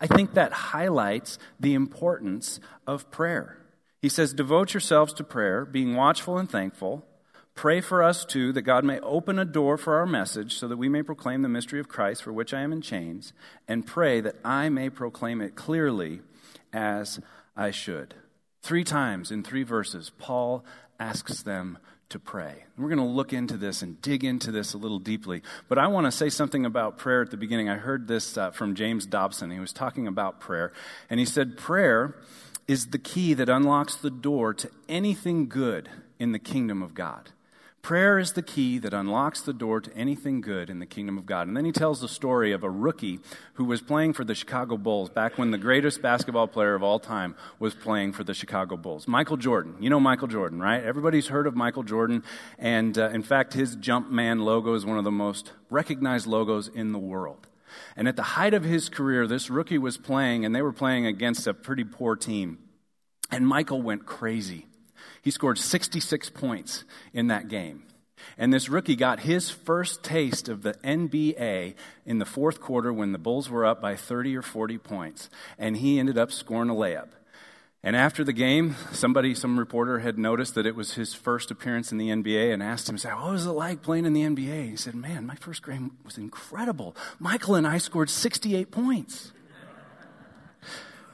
I 0.00 0.06
think 0.06 0.34
that 0.34 0.52
highlights 0.52 1.38
the 1.58 1.74
importance 1.74 2.60
of 2.86 3.10
prayer. 3.10 3.58
He 4.00 4.08
says, 4.08 4.32
Devote 4.32 4.74
yourselves 4.74 5.12
to 5.14 5.24
prayer, 5.24 5.64
being 5.64 5.94
watchful 5.94 6.38
and 6.38 6.50
thankful. 6.50 7.06
Pray 7.60 7.82
for 7.82 8.02
us 8.02 8.24
too, 8.24 8.54
that 8.54 8.62
God 8.62 8.84
may 8.86 8.98
open 9.00 9.38
a 9.38 9.44
door 9.44 9.76
for 9.76 9.98
our 9.98 10.06
message, 10.06 10.54
so 10.54 10.66
that 10.66 10.78
we 10.78 10.88
may 10.88 11.02
proclaim 11.02 11.42
the 11.42 11.48
mystery 11.50 11.78
of 11.78 11.90
Christ, 11.90 12.22
for 12.22 12.32
which 12.32 12.54
I 12.54 12.62
am 12.62 12.72
in 12.72 12.80
chains, 12.80 13.34
and 13.68 13.86
pray 13.86 14.22
that 14.22 14.36
I 14.42 14.70
may 14.70 14.88
proclaim 14.88 15.42
it 15.42 15.56
clearly 15.56 16.22
as 16.72 17.20
I 17.54 17.70
should. 17.70 18.14
Three 18.62 18.82
times 18.82 19.30
in 19.30 19.42
three 19.42 19.62
verses, 19.62 20.10
Paul 20.16 20.64
asks 20.98 21.42
them 21.42 21.76
to 22.08 22.18
pray. 22.18 22.64
We're 22.78 22.88
going 22.88 22.96
to 22.96 23.04
look 23.04 23.34
into 23.34 23.58
this 23.58 23.82
and 23.82 24.00
dig 24.00 24.24
into 24.24 24.50
this 24.50 24.72
a 24.72 24.78
little 24.78 24.98
deeply. 24.98 25.42
But 25.68 25.76
I 25.76 25.86
want 25.88 26.06
to 26.06 26.12
say 26.12 26.30
something 26.30 26.64
about 26.64 26.96
prayer 26.96 27.20
at 27.20 27.30
the 27.30 27.36
beginning. 27.36 27.68
I 27.68 27.76
heard 27.76 28.08
this 28.08 28.38
uh, 28.38 28.52
from 28.52 28.74
James 28.74 29.04
Dobson. 29.04 29.50
He 29.50 29.60
was 29.60 29.74
talking 29.74 30.06
about 30.06 30.40
prayer, 30.40 30.72
and 31.10 31.20
he 31.20 31.26
said, 31.26 31.58
Prayer 31.58 32.16
is 32.66 32.86
the 32.86 32.98
key 32.98 33.34
that 33.34 33.50
unlocks 33.50 33.96
the 33.96 34.08
door 34.08 34.54
to 34.54 34.70
anything 34.88 35.46
good 35.46 35.90
in 36.18 36.32
the 36.32 36.38
kingdom 36.38 36.82
of 36.82 36.94
God. 36.94 37.32
Prayer 37.82 38.18
is 38.18 38.32
the 38.34 38.42
key 38.42 38.78
that 38.78 38.92
unlocks 38.92 39.40
the 39.40 39.54
door 39.54 39.80
to 39.80 39.94
anything 39.96 40.42
good 40.42 40.68
in 40.68 40.80
the 40.80 40.86
kingdom 40.86 41.16
of 41.16 41.24
God. 41.24 41.48
And 41.48 41.56
then 41.56 41.64
he 41.64 41.72
tells 41.72 42.00
the 42.00 42.08
story 42.08 42.52
of 42.52 42.62
a 42.62 42.68
rookie 42.68 43.20
who 43.54 43.64
was 43.64 43.80
playing 43.80 44.12
for 44.12 44.22
the 44.22 44.34
Chicago 44.34 44.76
Bulls 44.76 45.08
back 45.08 45.38
when 45.38 45.50
the 45.50 45.58
greatest 45.58 46.02
basketball 46.02 46.46
player 46.46 46.74
of 46.74 46.82
all 46.82 46.98
time 46.98 47.34
was 47.58 47.74
playing 47.74 48.12
for 48.12 48.22
the 48.22 48.34
Chicago 48.34 48.76
Bulls. 48.76 49.08
Michael 49.08 49.38
Jordan. 49.38 49.76
You 49.80 49.88
know 49.88 49.98
Michael 49.98 50.28
Jordan, 50.28 50.60
right? 50.60 50.84
Everybody's 50.84 51.28
heard 51.28 51.46
of 51.46 51.56
Michael 51.56 51.82
Jordan. 51.82 52.22
And 52.58 52.98
uh, 52.98 53.08
in 53.08 53.22
fact, 53.22 53.54
his 53.54 53.76
Jumpman 53.76 54.42
logo 54.42 54.74
is 54.74 54.84
one 54.84 54.98
of 54.98 55.04
the 55.04 55.10
most 55.10 55.52
recognized 55.70 56.26
logos 56.26 56.68
in 56.68 56.92
the 56.92 56.98
world. 56.98 57.48
And 57.96 58.08
at 58.08 58.16
the 58.16 58.22
height 58.22 58.52
of 58.52 58.64
his 58.64 58.88
career, 58.88 59.26
this 59.26 59.48
rookie 59.48 59.78
was 59.78 59.96
playing, 59.96 60.44
and 60.44 60.54
they 60.54 60.62
were 60.62 60.72
playing 60.72 61.06
against 61.06 61.46
a 61.46 61.54
pretty 61.54 61.84
poor 61.84 62.14
team. 62.14 62.58
And 63.30 63.46
Michael 63.46 63.80
went 63.80 64.06
crazy. 64.06 64.66
He 65.22 65.30
scored 65.30 65.58
66 65.58 66.30
points 66.30 66.84
in 67.12 67.28
that 67.28 67.48
game. 67.48 67.84
And 68.36 68.52
this 68.52 68.68
rookie 68.68 68.96
got 68.96 69.20
his 69.20 69.50
first 69.50 70.02
taste 70.02 70.48
of 70.48 70.62
the 70.62 70.74
NBA 70.84 71.74
in 72.04 72.18
the 72.18 72.24
fourth 72.24 72.60
quarter 72.60 72.92
when 72.92 73.12
the 73.12 73.18
Bulls 73.18 73.48
were 73.48 73.64
up 73.64 73.80
by 73.80 73.96
30 73.96 74.36
or 74.36 74.42
40 74.42 74.78
points. 74.78 75.30
And 75.58 75.76
he 75.78 75.98
ended 75.98 76.18
up 76.18 76.30
scoring 76.32 76.70
a 76.70 76.74
layup. 76.74 77.08
And 77.82 77.96
after 77.96 78.22
the 78.24 78.34
game, 78.34 78.76
somebody, 78.92 79.34
some 79.34 79.58
reporter 79.58 80.00
had 80.00 80.18
noticed 80.18 80.54
that 80.54 80.66
it 80.66 80.76
was 80.76 80.94
his 80.94 81.14
first 81.14 81.50
appearance 81.50 81.92
in 81.92 81.96
the 81.96 82.10
NBA 82.10 82.52
and 82.52 82.62
asked 82.62 82.86
him, 82.86 82.98
said, 82.98 83.14
What 83.14 83.32
was 83.32 83.46
it 83.46 83.52
like 83.52 83.80
playing 83.80 84.04
in 84.04 84.12
the 84.12 84.22
NBA? 84.22 84.68
He 84.68 84.76
said, 84.76 84.94
Man, 84.94 85.26
my 85.26 85.34
first 85.36 85.64
game 85.64 85.96
was 86.04 86.18
incredible. 86.18 86.94
Michael 87.18 87.54
and 87.54 87.66
I 87.66 87.78
scored 87.78 88.10
68 88.10 88.70
points. 88.70 89.32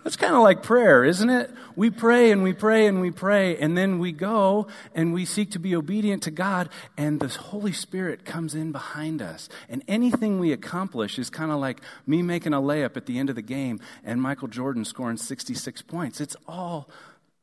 That's 0.06 0.14
kind 0.14 0.36
of 0.36 0.42
like 0.42 0.62
prayer, 0.62 1.02
isn't 1.02 1.28
it? 1.28 1.50
We 1.74 1.90
pray 1.90 2.30
and 2.30 2.44
we 2.44 2.52
pray 2.52 2.86
and 2.86 3.00
we 3.00 3.10
pray, 3.10 3.56
and 3.56 3.76
then 3.76 3.98
we 3.98 4.12
go 4.12 4.68
and 4.94 5.12
we 5.12 5.24
seek 5.24 5.50
to 5.50 5.58
be 5.58 5.74
obedient 5.74 6.22
to 6.22 6.30
God, 6.30 6.68
and 6.96 7.18
the 7.18 7.26
Holy 7.26 7.72
Spirit 7.72 8.24
comes 8.24 8.54
in 8.54 8.70
behind 8.70 9.20
us. 9.20 9.48
And 9.68 9.82
anything 9.88 10.38
we 10.38 10.52
accomplish 10.52 11.18
is 11.18 11.28
kind 11.28 11.50
of 11.50 11.58
like 11.58 11.80
me 12.06 12.22
making 12.22 12.54
a 12.54 12.60
layup 12.60 12.96
at 12.96 13.06
the 13.06 13.18
end 13.18 13.30
of 13.30 13.34
the 13.34 13.42
game 13.42 13.80
and 14.04 14.22
Michael 14.22 14.46
Jordan 14.46 14.84
scoring 14.84 15.16
66 15.16 15.82
points. 15.82 16.20
It's 16.20 16.36
all 16.46 16.88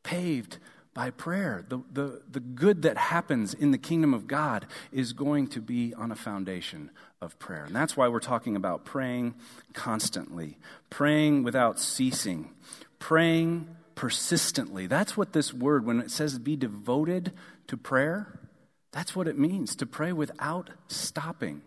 paved 0.04 0.58
by 0.94 1.10
prayer. 1.10 1.66
The, 1.68 1.82
the, 1.92 2.22
the 2.32 2.40
good 2.40 2.84
that 2.84 2.98
happens 2.98 3.54
in 3.54 3.72
the 3.72 3.78
kingdom 3.78 4.14
of 4.14 4.26
God 4.26 4.68
is 4.90 5.12
going 5.12 5.48
to 5.48 5.60
be 5.60 5.94
on 5.96 6.14
a 6.14 6.16
foundation 6.16 6.92
of 7.24 7.40
prayer. 7.40 7.64
And 7.64 7.76
that's 7.76 7.98
why 7.98 8.08
we're 8.08 8.20
talking 8.20 8.56
about 8.56 8.86
praying 8.86 9.34
constantly, 9.74 10.58
praying 10.90 11.44
without 11.44 11.80
ceasing, 11.80 12.50
praying 13.00 13.68
persistently. 13.96 14.88
That's 14.88 15.18
what 15.18 15.34
this 15.34 15.54
word, 15.54 15.86
when 15.86 16.00
it 16.00 16.12
says 16.12 16.38
be 16.38 16.56
devoted 16.56 17.32
to 17.68 17.78
prayer, 17.78 18.40
that's 18.92 19.16
what 19.16 19.28
it 19.28 19.40
means 19.40 19.76
to 19.78 19.86
pray 19.86 20.12
without 20.12 20.70
stopping. 20.88 21.62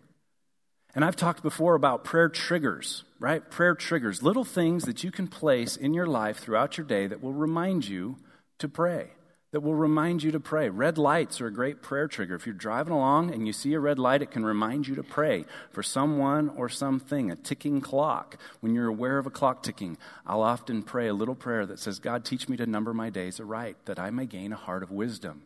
And 0.95 1.03
I've 1.03 1.15
talked 1.15 1.43
before 1.43 1.75
about 1.75 2.03
prayer 2.03 2.29
triggers, 2.29 3.03
right? 3.19 3.49
Prayer 3.51 3.75
triggers, 3.75 4.23
little 4.23 4.45
things 4.45 4.85
that 4.85 5.03
you 5.03 5.11
can 5.11 5.27
place 5.27 5.75
in 5.75 5.93
your 5.93 6.07
life 6.07 6.37
throughout 6.37 6.77
your 6.77 6.87
day 6.87 7.07
that 7.07 7.21
will 7.21 7.33
remind 7.33 7.87
you 7.87 8.17
to 8.59 8.69
pray 8.69 9.11
that 9.51 9.61
will 9.61 9.75
remind 9.75 10.23
you 10.23 10.31
to 10.31 10.39
pray. 10.39 10.69
Red 10.69 10.97
lights 10.97 11.39
are 11.39 11.47
a 11.47 11.53
great 11.53 11.81
prayer 11.81 12.07
trigger. 12.07 12.35
If 12.35 12.45
you're 12.45 12.53
driving 12.55 12.93
along 12.93 13.33
and 13.33 13.47
you 13.47 13.53
see 13.53 13.73
a 13.73 13.79
red 13.79 13.97
light, 13.97 14.21
it 14.21 14.31
can 14.31 14.45
remind 14.45 14.87
you 14.87 14.95
to 14.95 15.03
pray 15.03 15.45
for 15.71 15.81
someone 15.81 16.49
or 16.49 16.67
something, 16.67 17.31
a 17.31 17.35
ticking 17.35 17.79
clock. 17.79 18.37
When 18.59 18.73
you're 18.73 18.87
aware 18.87 19.17
of 19.17 19.25
a 19.25 19.31
clock 19.31 19.63
ticking, 19.63 19.97
I'll 20.25 20.41
often 20.41 20.83
pray 20.83 21.07
a 21.07 21.13
little 21.13 21.35
prayer 21.35 21.65
that 21.65 21.79
says, 21.79 21.99
God, 21.99 22.25
teach 22.25 22.49
me 22.49 22.57
to 22.57 22.65
number 22.65 22.93
my 22.93 23.09
days 23.09 23.39
aright, 23.39 23.77
that 23.85 23.99
I 23.99 24.09
may 24.09 24.25
gain 24.25 24.51
a 24.51 24.57
heart 24.57 24.83
of 24.83 24.91
wisdom. 24.91 25.43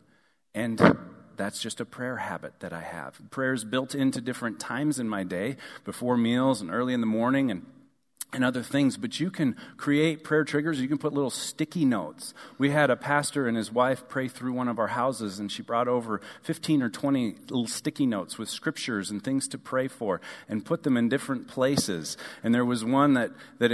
And 0.54 0.98
that's 1.36 1.60
just 1.60 1.80
a 1.80 1.84
prayer 1.84 2.16
habit 2.16 2.54
that 2.60 2.72
I 2.72 2.82
have. 2.82 3.20
Prayers 3.30 3.64
built 3.64 3.94
into 3.94 4.20
different 4.20 4.58
times 4.58 4.98
in 4.98 5.08
my 5.08 5.22
day, 5.22 5.56
before 5.84 6.16
meals 6.16 6.60
and 6.60 6.70
early 6.70 6.92
in 6.92 7.00
the 7.00 7.06
morning 7.06 7.50
and 7.50 7.64
and 8.32 8.44
other 8.44 8.62
things, 8.62 8.96
but 8.96 9.20
you 9.20 9.30
can 9.30 9.56
create 9.76 10.24
prayer 10.24 10.44
triggers. 10.44 10.80
You 10.80 10.88
can 10.88 10.96
put 10.96 11.12
little 11.12 11.30
sticky 11.30 11.84
notes. 11.84 12.32
We 12.56 12.70
had 12.70 12.88
a 12.88 12.96
pastor 12.96 13.46
and 13.46 13.56
his 13.56 13.70
wife 13.70 14.08
pray 14.08 14.26
through 14.28 14.54
one 14.54 14.68
of 14.68 14.78
our 14.78 14.88
houses, 14.88 15.38
and 15.38 15.52
she 15.52 15.62
brought 15.62 15.86
over 15.86 16.20
15 16.42 16.82
or 16.82 16.88
20 16.88 17.36
little 17.50 17.66
sticky 17.66 18.06
notes 18.06 18.38
with 18.38 18.48
scriptures 18.48 19.10
and 19.10 19.22
things 19.22 19.46
to 19.48 19.58
pray 19.58 19.86
for 19.86 20.20
and 20.48 20.64
put 20.64 20.82
them 20.82 20.96
in 20.96 21.10
different 21.10 21.46
places. 21.46 22.16
And 22.42 22.54
there 22.54 22.64
was 22.64 22.84
one 22.84 23.14
that, 23.14 23.32
that, 23.58 23.68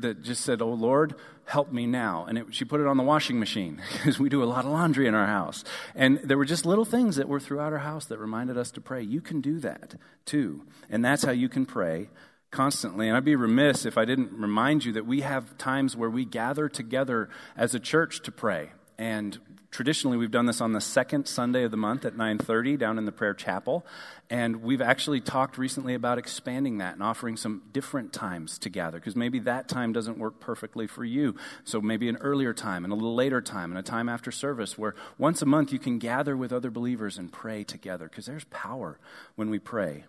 that 0.00 0.22
just 0.22 0.44
said, 0.44 0.62
Oh 0.62 0.68
Lord, 0.68 1.16
help 1.46 1.72
me 1.72 1.86
now. 1.86 2.24
And 2.28 2.38
it, 2.38 2.46
she 2.50 2.64
put 2.64 2.80
it 2.80 2.86
on 2.86 2.96
the 2.96 3.02
washing 3.02 3.40
machine 3.40 3.82
because 3.92 4.20
we 4.20 4.28
do 4.28 4.44
a 4.44 4.46
lot 4.46 4.64
of 4.64 4.70
laundry 4.70 5.08
in 5.08 5.14
our 5.14 5.26
house. 5.26 5.64
And 5.96 6.18
there 6.18 6.38
were 6.38 6.44
just 6.44 6.64
little 6.64 6.84
things 6.84 7.16
that 7.16 7.28
were 7.28 7.40
throughout 7.40 7.72
our 7.72 7.80
house 7.80 8.04
that 8.06 8.18
reminded 8.18 8.56
us 8.56 8.70
to 8.72 8.80
pray. 8.80 9.02
You 9.02 9.20
can 9.20 9.40
do 9.40 9.58
that 9.58 9.96
too. 10.24 10.62
And 10.88 11.04
that's 11.04 11.24
how 11.24 11.32
you 11.32 11.48
can 11.48 11.66
pray 11.66 12.08
constantly. 12.54 13.08
And 13.08 13.16
I'd 13.16 13.24
be 13.24 13.36
remiss 13.36 13.84
if 13.84 13.98
I 13.98 14.04
didn't 14.04 14.32
remind 14.32 14.84
you 14.84 14.92
that 14.92 15.04
we 15.04 15.20
have 15.20 15.58
times 15.58 15.96
where 15.96 16.08
we 16.08 16.24
gather 16.24 16.68
together 16.68 17.28
as 17.56 17.74
a 17.74 17.80
church 17.80 18.22
to 18.22 18.32
pray. 18.32 18.70
And 18.96 19.38
traditionally 19.72 20.16
we've 20.16 20.30
done 20.30 20.46
this 20.46 20.60
on 20.60 20.72
the 20.72 20.80
second 20.80 21.26
Sunday 21.26 21.64
of 21.64 21.72
the 21.72 21.76
month 21.76 22.04
at 22.04 22.16
9:30 22.16 22.76
down 22.76 22.96
in 22.96 23.06
the 23.06 23.12
prayer 23.12 23.34
chapel. 23.34 23.84
And 24.30 24.62
we've 24.62 24.80
actually 24.80 25.20
talked 25.20 25.58
recently 25.58 25.94
about 25.94 26.16
expanding 26.16 26.78
that 26.78 26.94
and 26.94 27.02
offering 27.02 27.36
some 27.36 27.62
different 27.72 28.12
times 28.12 28.56
to 28.60 28.70
gather 28.70 29.00
because 29.00 29.16
maybe 29.16 29.40
that 29.40 29.66
time 29.66 29.92
doesn't 29.92 30.16
work 30.16 30.38
perfectly 30.38 30.86
for 30.86 31.04
you. 31.04 31.34
So 31.64 31.80
maybe 31.80 32.08
an 32.08 32.18
earlier 32.18 32.54
time 32.54 32.84
and 32.84 32.92
a 32.92 32.96
little 32.96 33.16
later 33.16 33.40
time 33.40 33.72
and 33.72 33.78
a 33.78 33.82
time 33.82 34.08
after 34.08 34.30
service 34.30 34.78
where 34.78 34.94
once 35.18 35.42
a 35.42 35.46
month 35.46 35.72
you 35.72 35.80
can 35.80 35.98
gather 35.98 36.36
with 36.36 36.52
other 36.52 36.70
believers 36.70 37.18
and 37.18 37.32
pray 37.32 37.64
together 37.64 38.08
because 38.08 38.26
there's 38.26 38.44
power 38.44 39.00
when 39.34 39.50
we 39.50 39.58
pray 39.58 40.04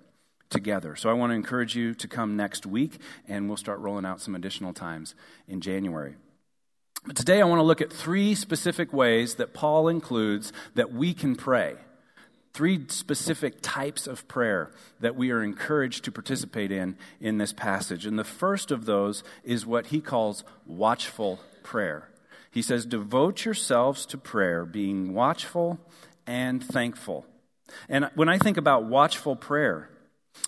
together. 0.49 0.95
So 0.95 1.09
I 1.09 1.13
want 1.13 1.31
to 1.31 1.35
encourage 1.35 1.75
you 1.75 1.93
to 1.95 2.07
come 2.07 2.35
next 2.35 2.65
week, 2.65 2.99
and 3.27 3.47
we'll 3.47 3.57
start 3.57 3.79
rolling 3.79 4.05
out 4.05 4.21
some 4.21 4.35
additional 4.35 4.73
times 4.73 5.15
in 5.47 5.61
January. 5.61 6.15
But 7.05 7.15
today 7.15 7.41
I 7.41 7.45
want 7.45 7.59
to 7.59 7.63
look 7.63 7.81
at 7.81 7.93
three 7.93 8.33
specific 8.33 8.91
ways 8.91 9.35
that 9.35 9.53
Paul 9.53 9.87
includes 9.87 10.51
that 10.73 10.91
we 10.91 11.13
can 11.13 11.35
pray. 11.35 11.75
Three 12.53 12.85
specific 12.87 13.57
types 13.61 14.07
of 14.07 14.27
prayer 14.27 14.71
that 15.01 15.15
we 15.15 15.29
are 15.29 15.43
encouraged 15.43 16.05
to 16.05 16.11
participate 16.11 16.71
in 16.71 16.97
in 17.19 17.37
this 17.37 17.53
passage. 17.53 18.05
And 18.05 18.17
the 18.17 18.23
first 18.23 18.71
of 18.71 18.85
those 18.85 19.23
is 19.43 19.65
what 19.65 19.87
he 19.87 19.99
calls 19.99 20.43
watchful 20.65 21.39
prayer. 21.63 22.09
He 22.49 22.61
says, 22.61 22.85
Devote 22.85 23.43
yourselves 23.43 24.05
to 24.07 24.17
prayer, 24.17 24.65
being 24.65 25.13
watchful 25.13 25.77
and 26.25 26.63
thankful. 26.63 27.25
And 27.89 28.09
when 28.15 28.29
I 28.29 28.37
think 28.37 28.57
about 28.57 28.85
watchful 28.85 29.35
prayer, 29.35 29.89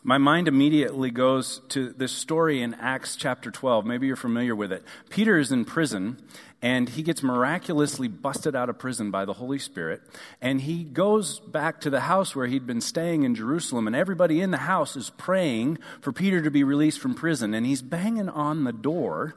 my 0.04 0.18
mind 0.18 0.48
immediately 0.48 1.12
goes 1.12 1.62
to 1.70 1.92
this 1.92 2.12
story 2.12 2.62
in 2.62 2.74
Acts 2.76 3.16
chapter 3.16 3.52
12. 3.52 3.86
Maybe 3.86 4.08
you're 4.08 4.16
familiar 4.16 4.56
with 4.56 4.72
it. 4.72 4.84
Peter 5.10 5.38
is 5.38 5.52
in 5.52 5.66
prison, 5.66 6.18
and 6.62 6.90
he 6.90 7.04
gets 7.04 7.22
miraculously 7.22 8.08
busted 8.08 8.56
out 8.56 8.68
of 8.68 8.80
prison 8.80 9.12
by 9.12 9.26
the 9.26 9.34
Holy 9.34 9.60
Spirit. 9.60 10.02
And 10.42 10.62
he 10.62 10.84
goes 10.84 11.40
back 11.40 11.80
to 11.82 11.92
the 11.92 12.02
house 12.02 12.36
where 12.36 12.48
he'd 12.48 12.66
been 12.66 12.82
staying 12.82 13.24
in 13.24 13.36
Jerusalem, 13.36 13.86
and 13.86 13.96
everybody 13.96 14.42
in 14.42 14.50
the 14.50 14.58
house 14.58 14.96
is 14.96 15.12
praying 15.12 15.78
for 16.02 16.12
Peter 16.12 16.42
to 16.42 16.50
be 16.50 16.64
released 16.64 17.00
from 17.00 17.14
prison. 17.14 17.54
And 17.54 17.66
he's 17.66 17.84
banging 17.84 18.30
on 18.30 18.64
the 18.64 18.74
door 18.74 19.36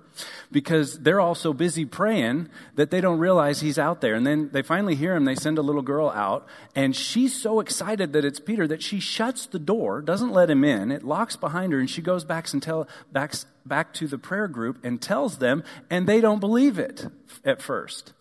because 0.50 1.00
they're 1.00 1.21
all 1.21 1.35
so 1.35 1.53
busy 1.53 1.85
praying 1.85 2.49
that 2.77 2.91
they 2.91 3.03
don't 3.03 3.19
realize 3.19 3.61
he's 3.61 3.79
out 3.79 4.00
there. 4.00 4.15
And 4.15 4.27
then 4.27 4.49
they 4.53 4.62
finally 4.62 4.95
hear 4.95 5.15
him. 5.15 5.27
They 5.27 5.35
send 5.35 5.59
a 5.59 5.62
little 5.62 5.83
girl 5.83 6.09
out, 6.09 6.47
and 6.75 6.97
she's 6.97 7.39
so 7.39 7.61
excited 7.61 8.15
that 8.15 8.25
it's 8.25 8.41
Peter 8.41 8.67
that 8.67 8.83
she 8.83 8.99
shuts 8.99 9.45
the 9.45 9.59
door, 9.59 10.00
doesn't 10.00 10.33
let 10.33 10.49
him 10.49 10.65
in. 10.65 10.91
It 10.91 11.05
locks 11.05 11.37
behind 11.37 11.75
her, 11.75 11.79
and 11.79 11.91
she 11.91 12.00
goes 12.00 12.25
back 12.25 12.50
and 12.53 12.62
tell 12.62 12.89
back 13.12 13.35
back 13.67 13.93
to 13.95 14.07
the 14.07 14.19
prayer 14.19 14.49
group 14.49 14.85
and 14.85 15.00
tells 15.00 15.38
them, 15.38 15.62
and 15.88 16.07
they 16.07 16.21
don't 16.21 16.40
believe 16.40 16.79
it 16.79 17.07
at 17.45 17.62
first. 17.62 18.12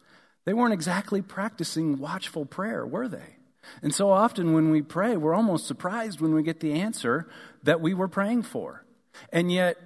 They 0.46 0.54
weren't 0.54 0.74
exactly 0.74 1.22
practicing 1.22 2.00
watchful 2.00 2.46
prayer, 2.46 2.86
were 2.86 3.08
they? 3.08 3.36
And 3.82 3.94
so 3.94 4.10
often 4.10 4.54
when 4.54 4.72
we 4.72 4.82
pray, 4.82 5.16
we're 5.18 5.36
almost 5.36 5.68
surprised 5.68 6.22
when 6.22 6.34
we 6.34 6.44
get 6.44 6.60
the 6.60 6.74
answer 6.74 7.28
that 7.64 7.82
we 7.82 7.94
were 7.94 8.08
praying 8.08 8.44
for. 8.44 8.86
And 9.32 9.52
yet, 9.52 9.78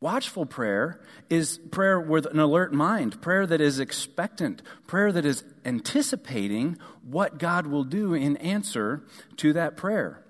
watchful 0.00 0.46
prayer 0.46 1.00
is 1.28 1.58
prayer 1.70 1.98
with 1.98 2.26
an 2.26 2.38
alert 2.38 2.72
mind, 2.72 3.20
prayer 3.20 3.46
that 3.46 3.60
is 3.60 3.80
expectant, 3.80 4.62
prayer 4.86 5.10
that 5.10 5.24
is 5.24 5.42
anticipating 5.64 6.78
what 7.02 7.38
God 7.38 7.66
will 7.66 7.84
do 7.84 8.14
in 8.14 8.36
answer 8.36 9.04
to 9.38 9.52
that 9.54 9.76
prayer. 9.76 10.24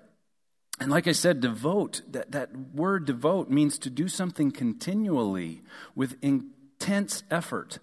And 0.79 0.89
like 0.89 1.07
I 1.07 1.11
said, 1.11 1.41
devote, 1.41 2.01
that, 2.11 2.31
that 2.31 2.55
word 2.73 3.05
devote 3.05 3.49
means 3.49 3.77
to 3.79 3.89
do 3.89 4.07
something 4.07 4.51
continually 4.51 5.61
with 5.93 6.15
intense 6.21 7.23
effort. 7.29 7.79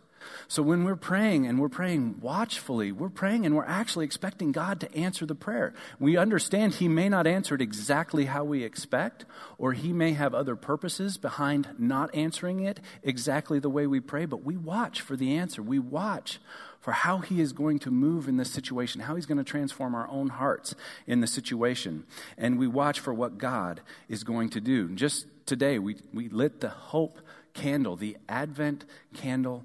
So 0.48 0.62
when 0.62 0.84
we're 0.84 0.96
praying 0.96 1.46
and 1.46 1.60
we're 1.60 1.68
praying 1.68 2.20
watchfully, 2.20 2.92
we're 2.92 3.08
praying 3.08 3.46
and 3.46 3.54
we're 3.54 3.64
actually 3.64 4.04
expecting 4.04 4.52
God 4.52 4.80
to 4.80 4.94
answer 4.94 5.26
the 5.26 5.34
prayer. 5.34 5.74
We 5.98 6.16
understand 6.16 6.74
He 6.74 6.88
may 6.88 7.08
not 7.08 7.26
answer 7.26 7.54
it 7.54 7.60
exactly 7.60 8.26
how 8.26 8.44
we 8.44 8.64
expect, 8.64 9.24
or 9.58 9.72
He 9.72 9.92
may 9.92 10.12
have 10.12 10.34
other 10.34 10.56
purposes 10.56 11.16
behind 11.16 11.68
not 11.78 12.14
answering 12.14 12.60
it 12.60 12.80
exactly 13.02 13.58
the 13.58 13.70
way 13.70 13.86
we 13.86 14.00
pray, 14.00 14.24
but 14.24 14.44
we 14.44 14.56
watch 14.56 15.00
for 15.00 15.16
the 15.16 15.36
answer. 15.36 15.62
We 15.62 15.78
watch 15.78 16.40
for 16.86 16.92
how 16.92 17.18
he 17.18 17.40
is 17.40 17.52
going 17.52 17.80
to 17.80 17.90
move 17.90 18.28
in 18.28 18.36
this 18.36 18.52
situation, 18.52 19.00
how 19.00 19.16
he's 19.16 19.26
going 19.26 19.38
to 19.38 19.42
transform 19.42 19.92
our 19.92 20.08
own 20.08 20.28
hearts 20.28 20.72
in 21.04 21.20
the 21.20 21.26
situation. 21.26 22.04
And 22.38 22.60
we 22.60 22.68
watch 22.68 23.00
for 23.00 23.12
what 23.12 23.38
God 23.38 23.80
is 24.08 24.22
going 24.22 24.50
to 24.50 24.60
do. 24.60 24.90
Just 24.90 25.26
today, 25.46 25.80
we, 25.80 25.96
we 26.14 26.28
lit 26.28 26.60
the 26.60 26.68
hope 26.68 27.18
candle, 27.54 27.96
the 27.96 28.16
Advent 28.28 28.84
candle 29.14 29.64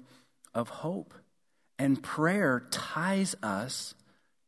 of 0.52 0.68
hope. 0.68 1.14
And 1.78 2.02
prayer 2.02 2.66
ties 2.72 3.36
us 3.40 3.94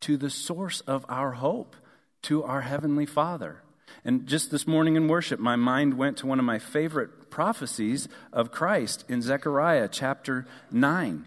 to 0.00 0.16
the 0.16 0.28
source 0.28 0.80
of 0.80 1.06
our 1.08 1.30
hope, 1.30 1.76
to 2.22 2.42
our 2.42 2.62
Heavenly 2.62 3.06
Father. 3.06 3.62
And 4.04 4.26
just 4.26 4.50
this 4.50 4.66
morning 4.66 4.96
in 4.96 5.06
worship, 5.06 5.38
my 5.38 5.54
mind 5.54 5.96
went 5.96 6.16
to 6.16 6.26
one 6.26 6.40
of 6.40 6.44
my 6.44 6.58
favorite 6.58 7.30
prophecies 7.30 8.08
of 8.32 8.50
Christ 8.50 9.04
in 9.08 9.22
Zechariah 9.22 9.86
chapter 9.86 10.44
9 10.72 11.26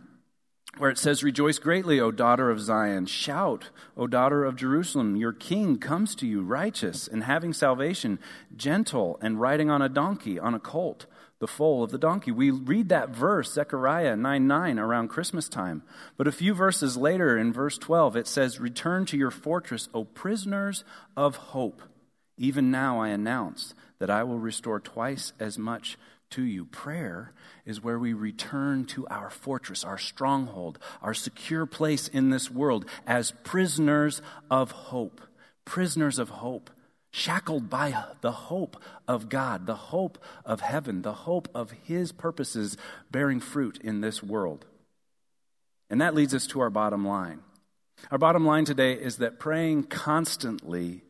where 0.78 0.90
it 0.90 0.98
says, 0.98 1.24
Rejoice 1.24 1.60
greatly, 1.60 2.00
O 2.00 2.12
daughter 2.12 2.50
of 2.50 2.60
Zion. 2.60 3.06
Shout, 3.06 3.70
O 3.96 4.08
daughter 4.08 4.46
of 4.46 4.56
Jerusalem. 4.56 5.16
Your 5.16 5.34
king 5.34 5.78
comes 5.78 6.16
to 6.16 6.28
you, 6.28 6.42
righteous 6.42 7.08
and 7.08 7.24
having 7.24 7.54
salvation, 7.54 8.20
gentle 8.56 9.20
and 9.22 9.42
riding 9.42 9.70
on 9.70 9.82
a 9.82 9.90
donkey, 9.90 10.40
on 10.40 10.54
a 10.54 10.60
colt, 10.60 11.06
the 11.40 11.48
foal 11.48 11.84
of 11.84 11.92
the 11.92 11.98
donkey. 11.98 12.32
We 12.32 12.52
read 12.52 12.90
that 12.90 13.10
verse, 13.10 13.54
Zechariah 13.54 14.16
9 14.16 14.48
9, 14.48 14.80
around 14.80 15.10
Christmas 15.10 15.50
time. 15.50 15.84
But 16.18 16.28
a 16.28 16.32
few 16.32 16.54
verses 16.54 16.98
later, 16.98 17.38
in 17.38 17.54
verse 17.54 17.78
12, 17.78 18.16
it 18.16 18.28
says, 18.28 18.60
Return 18.60 19.06
to 19.08 19.18
your 19.18 19.32
fortress, 19.32 19.90
O 19.94 20.04
prisoners 20.04 20.84
of 21.16 21.36
hope. 21.36 21.82
Even 22.38 22.70
now 22.70 23.00
I 23.00 23.10
announce 23.10 23.74
that 24.00 24.10
I 24.10 24.24
will 24.24 24.40
restore 24.40 24.80
twice 24.80 25.34
as 25.40 25.58
much 25.58 25.98
to 26.32 26.44
you. 26.44 26.66
Prayer 26.66 27.34
is 27.66 27.84
where 27.84 28.00
we 28.00 28.14
return 28.14 28.86
to 28.86 29.08
our 29.08 29.30
fortress, 29.30 29.84
our 29.84 29.98
stronghold, 29.98 30.80
our 31.02 31.14
secure 31.14 31.66
place 31.66 32.08
in 32.08 32.30
this 32.30 32.52
world 32.52 32.86
as 33.06 33.34
prisoners 33.44 34.22
of 34.50 34.72
hope. 34.72 35.22
Prisoners 35.66 36.18
of 36.18 36.30
hope, 36.30 36.70
shackled 37.12 37.70
by 37.70 38.06
the 38.22 38.32
hope 38.32 38.82
of 39.08 39.28
God, 39.28 39.66
the 39.66 39.76
hope 39.76 40.18
of 40.46 40.62
heaven, 40.62 41.02
the 41.02 41.14
hope 41.14 41.50
of 41.54 41.72
His 41.84 42.12
purposes 42.12 42.78
bearing 43.12 43.40
fruit 43.40 43.80
in 43.84 44.02
this 44.02 44.24
world. 44.24 44.66
And 45.90 46.02
that 46.02 46.16
leads 46.16 46.34
us 46.34 46.48
to 46.48 46.60
our 46.60 46.70
bottom 46.70 47.06
line. 47.06 47.40
Our 48.12 48.18
bottom 48.18 48.46
line 48.46 48.66
today 48.66 48.94
is 48.94 49.18
that 49.18 49.40
praying 49.40 49.84
constantly 49.84 51.04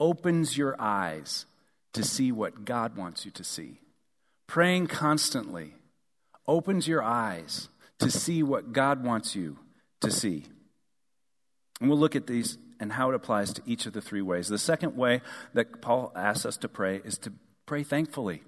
opens 0.00 0.58
your 0.58 0.76
eyes 0.78 1.46
to 1.92 2.02
see 2.02 2.32
what 2.32 2.64
God 2.64 2.96
wants 2.96 3.24
you 3.24 3.30
to 3.32 3.44
see. 3.44 3.78
Praying 4.46 4.86
constantly 4.88 5.74
opens 6.46 6.86
your 6.86 7.02
eyes 7.02 7.68
to 7.98 8.10
see 8.10 8.42
what 8.42 8.72
God 8.72 9.04
wants 9.04 9.34
you 9.34 9.58
to 10.00 10.10
see. 10.10 10.44
And 11.80 11.88
we'll 11.88 11.98
look 11.98 12.16
at 12.16 12.26
these 12.26 12.58
and 12.80 12.92
how 12.92 13.08
it 13.08 13.14
applies 13.14 13.52
to 13.54 13.62
each 13.66 13.86
of 13.86 13.92
the 13.92 14.02
three 14.02 14.22
ways. 14.22 14.48
The 14.48 14.58
second 14.58 14.96
way 14.96 15.22
that 15.54 15.80
Paul 15.80 16.12
asks 16.14 16.44
us 16.44 16.56
to 16.58 16.68
pray 16.68 17.00
is 17.04 17.18
to 17.18 17.32
pray 17.66 17.82
thankfully. 17.82 18.42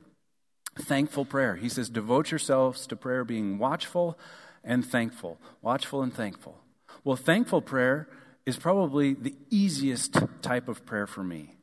Thankful 0.79 1.25
prayer. 1.25 1.57
He 1.57 1.69
says, 1.69 1.89
Devote 1.89 2.31
yourselves 2.31 2.87
to 2.89 2.97
prayer, 2.97 3.25
being 3.25 3.59
watchful 3.59 4.19
and 4.63 4.85
thankful. 4.85 5.39
Watchful 5.63 6.03
and 6.03 6.13
thankful. 6.13 6.59
Well, 7.03 7.17
thankful 7.17 7.63
prayer 7.63 8.09
is 8.45 8.57
probably 8.57 9.15
the 9.15 9.35
easiest 9.51 10.19
type 10.43 10.69
of 10.69 10.85
prayer 10.85 11.07
for 11.07 11.25
me. 11.25 11.56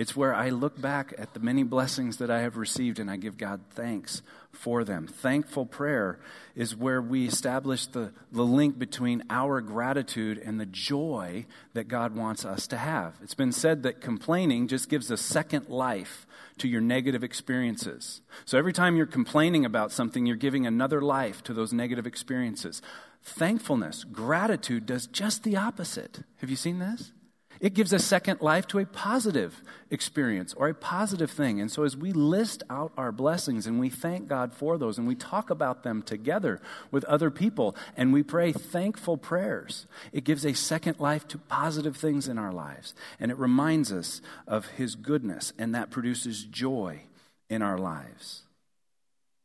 It's 0.00 0.16
where 0.16 0.34
I 0.34 0.48
look 0.48 0.80
back 0.80 1.12
at 1.18 1.34
the 1.34 1.40
many 1.40 1.62
blessings 1.62 2.16
that 2.16 2.30
I 2.30 2.40
have 2.40 2.56
received 2.56 2.98
and 2.98 3.10
I 3.10 3.18
give 3.18 3.36
God 3.36 3.60
thanks 3.72 4.22
for 4.50 4.82
them. 4.82 5.06
Thankful 5.06 5.66
prayer 5.66 6.18
is 6.56 6.74
where 6.74 7.02
we 7.02 7.26
establish 7.26 7.84
the, 7.84 8.14
the 8.32 8.46
link 8.46 8.78
between 8.78 9.22
our 9.28 9.60
gratitude 9.60 10.38
and 10.38 10.58
the 10.58 10.64
joy 10.64 11.44
that 11.74 11.88
God 11.88 12.16
wants 12.16 12.46
us 12.46 12.66
to 12.68 12.78
have. 12.78 13.12
It's 13.22 13.34
been 13.34 13.52
said 13.52 13.82
that 13.82 14.00
complaining 14.00 14.68
just 14.68 14.88
gives 14.88 15.10
a 15.10 15.18
second 15.18 15.68
life 15.68 16.26
to 16.56 16.66
your 16.66 16.80
negative 16.80 17.22
experiences. 17.22 18.22
So 18.46 18.56
every 18.56 18.72
time 18.72 18.96
you're 18.96 19.04
complaining 19.04 19.66
about 19.66 19.92
something, 19.92 20.24
you're 20.24 20.36
giving 20.36 20.66
another 20.66 21.02
life 21.02 21.44
to 21.44 21.52
those 21.52 21.74
negative 21.74 22.06
experiences. 22.06 22.80
Thankfulness, 23.22 24.04
gratitude 24.04 24.86
does 24.86 25.06
just 25.06 25.44
the 25.44 25.58
opposite. 25.58 26.20
Have 26.38 26.48
you 26.48 26.56
seen 26.56 26.78
this? 26.78 27.12
It 27.60 27.74
gives 27.74 27.92
a 27.92 27.98
second 27.98 28.40
life 28.40 28.66
to 28.68 28.78
a 28.78 28.86
positive 28.86 29.62
experience 29.90 30.54
or 30.54 30.68
a 30.68 30.74
positive 30.74 31.30
thing. 31.30 31.60
And 31.60 31.70
so, 31.70 31.82
as 31.82 31.94
we 31.94 32.10
list 32.10 32.62
out 32.70 32.92
our 32.96 33.12
blessings 33.12 33.66
and 33.66 33.78
we 33.78 33.90
thank 33.90 34.28
God 34.28 34.54
for 34.54 34.78
those 34.78 34.96
and 34.96 35.06
we 35.06 35.14
talk 35.14 35.50
about 35.50 35.82
them 35.82 36.00
together 36.02 36.60
with 36.90 37.04
other 37.04 37.30
people 37.30 37.76
and 37.98 38.14
we 38.14 38.22
pray 38.22 38.52
thankful 38.52 39.18
prayers, 39.18 39.86
it 40.10 40.24
gives 40.24 40.46
a 40.46 40.54
second 40.54 41.00
life 41.00 41.28
to 41.28 41.38
positive 41.38 41.98
things 41.98 42.28
in 42.28 42.38
our 42.38 42.52
lives. 42.52 42.94
And 43.18 43.30
it 43.30 43.36
reminds 43.36 43.92
us 43.92 44.22
of 44.46 44.66
His 44.70 44.94
goodness, 44.94 45.52
and 45.58 45.74
that 45.74 45.90
produces 45.90 46.44
joy 46.44 47.02
in 47.50 47.60
our 47.60 47.76
lives. 47.76 48.44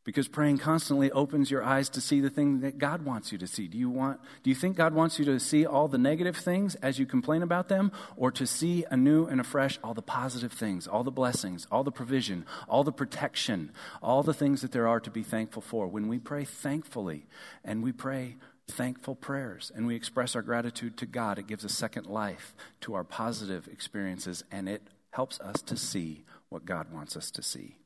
Because 0.06 0.28
praying 0.28 0.58
constantly 0.58 1.10
opens 1.10 1.50
your 1.50 1.64
eyes 1.64 1.88
to 1.88 2.00
see 2.00 2.20
the 2.20 2.30
thing 2.30 2.60
that 2.60 2.78
God 2.78 3.04
wants 3.04 3.32
you 3.32 3.38
to 3.38 3.46
see. 3.46 3.66
Do 3.66 3.76
you 3.76 3.90
want 3.90 4.20
do 4.44 4.50
you 4.50 4.54
think 4.54 4.76
God 4.76 4.94
wants 4.94 5.18
you 5.18 5.24
to 5.24 5.40
see 5.40 5.66
all 5.66 5.88
the 5.88 5.98
negative 5.98 6.36
things 6.36 6.76
as 6.76 7.00
you 7.00 7.06
complain 7.06 7.42
about 7.42 7.68
them 7.68 7.90
or 8.16 8.30
to 8.30 8.46
see 8.46 8.84
anew 8.88 9.26
and 9.26 9.40
afresh 9.40 9.80
all 9.82 9.94
the 9.94 10.02
positive 10.02 10.52
things, 10.52 10.86
all 10.86 11.02
the 11.02 11.10
blessings, 11.10 11.66
all 11.72 11.82
the 11.82 11.90
provision, 11.90 12.46
all 12.68 12.84
the 12.84 12.92
protection, 12.92 13.72
all 14.00 14.22
the 14.22 14.32
things 14.32 14.62
that 14.62 14.70
there 14.70 14.86
are 14.86 15.00
to 15.00 15.10
be 15.10 15.24
thankful 15.24 15.60
for? 15.60 15.88
When 15.88 16.06
we 16.06 16.20
pray 16.20 16.44
thankfully 16.44 17.26
and 17.64 17.82
we 17.82 17.90
pray 17.90 18.36
thankful 18.68 19.16
prayers 19.16 19.72
and 19.74 19.88
we 19.88 19.96
express 19.96 20.36
our 20.36 20.42
gratitude 20.42 20.96
to 20.98 21.06
God, 21.06 21.36
it 21.36 21.48
gives 21.48 21.64
a 21.64 21.68
second 21.68 22.06
life 22.06 22.54
to 22.82 22.94
our 22.94 23.04
positive 23.04 23.66
experiences 23.66 24.44
and 24.52 24.68
it 24.68 24.82
helps 25.10 25.40
us 25.40 25.62
to 25.62 25.76
see 25.76 26.22
what 26.48 26.64
God 26.64 26.92
wants 26.92 27.16
us 27.16 27.32
to 27.32 27.42
see. 27.42 27.78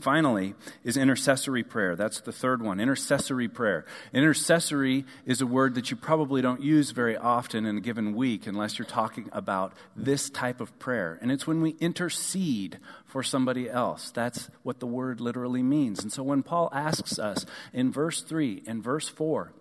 Finally, 0.00 0.54
is 0.84 0.96
intercessory 0.96 1.64
prayer. 1.64 1.96
That's 1.96 2.20
the 2.20 2.32
third 2.32 2.62
one 2.62 2.78
intercessory 2.78 3.48
prayer. 3.48 3.84
Intercessory 4.12 5.04
is 5.26 5.40
a 5.40 5.46
word 5.46 5.74
that 5.74 5.90
you 5.90 5.96
probably 5.96 6.40
don't 6.40 6.62
use 6.62 6.92
very 6.92 7.16
often 7.16 7.66
in 7.66 7.78
a 7.78 7.80
given 7.80 8.14
week 8.14 8.46
unless 8.46 8.78
you're 8.78 8.86
talking 8.86 9.28
about 9.32 9.72
this 9.96 10.30
type 10.30 10.60
of 10.60 10.78
prayer. 10.78 11.18
And 11.20 11.32
it's 11.32 11.48
when 11.48 11.60
we 11.60 11.70
intercede 11.80 12.78
for 13.06 13.24
somebody 13.24 13.68
else. 13.68 14.12
That's 14.12 14.50
what 14.62 14.78
the 14.78 14.86
word 14.86 15.20
literally 15.20 15.64
means. 15.64 16.00
And 16.00 16.12
so 16.12 16.22
when 16.22 16.44
Paul 16.44 16.70
asks 16.72 17.18
us 17.18 17.44
in 17.72 17.90
verse 17.90 18.22
3 18.22 18.62
and 18.68 18.82
verse 18.82 19.08
4 19.08 19.52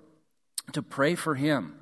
to 0.74 0.84
pray 0.84 1.16
for 1.16 1.34
him, 1.34 1.80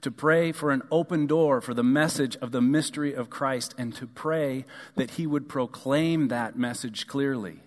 to 0.00 0.10
pray 0.10 0.50
for 0.50 0.72
an 0.72 0.82
open 0.90 1.28
door 1.28 1.60
for 1.60 1.72
the 1.72 1.84
message 1.84 2.36
of 2.36 2.50
the 2.50 2.60
mystery 2.60 3.14
of 3.14 3.30
Christ, 3.30 3.74
and 3.78 3.94
to 3.94 4.08
pray 4.08 4.64
that 4.96 5.12
he 5.12 5.26
would 5.26 5.48
proclaim 5.48 6.28
that 6.28 6.58
message 6.58 7.06
clearly 7.06 7.60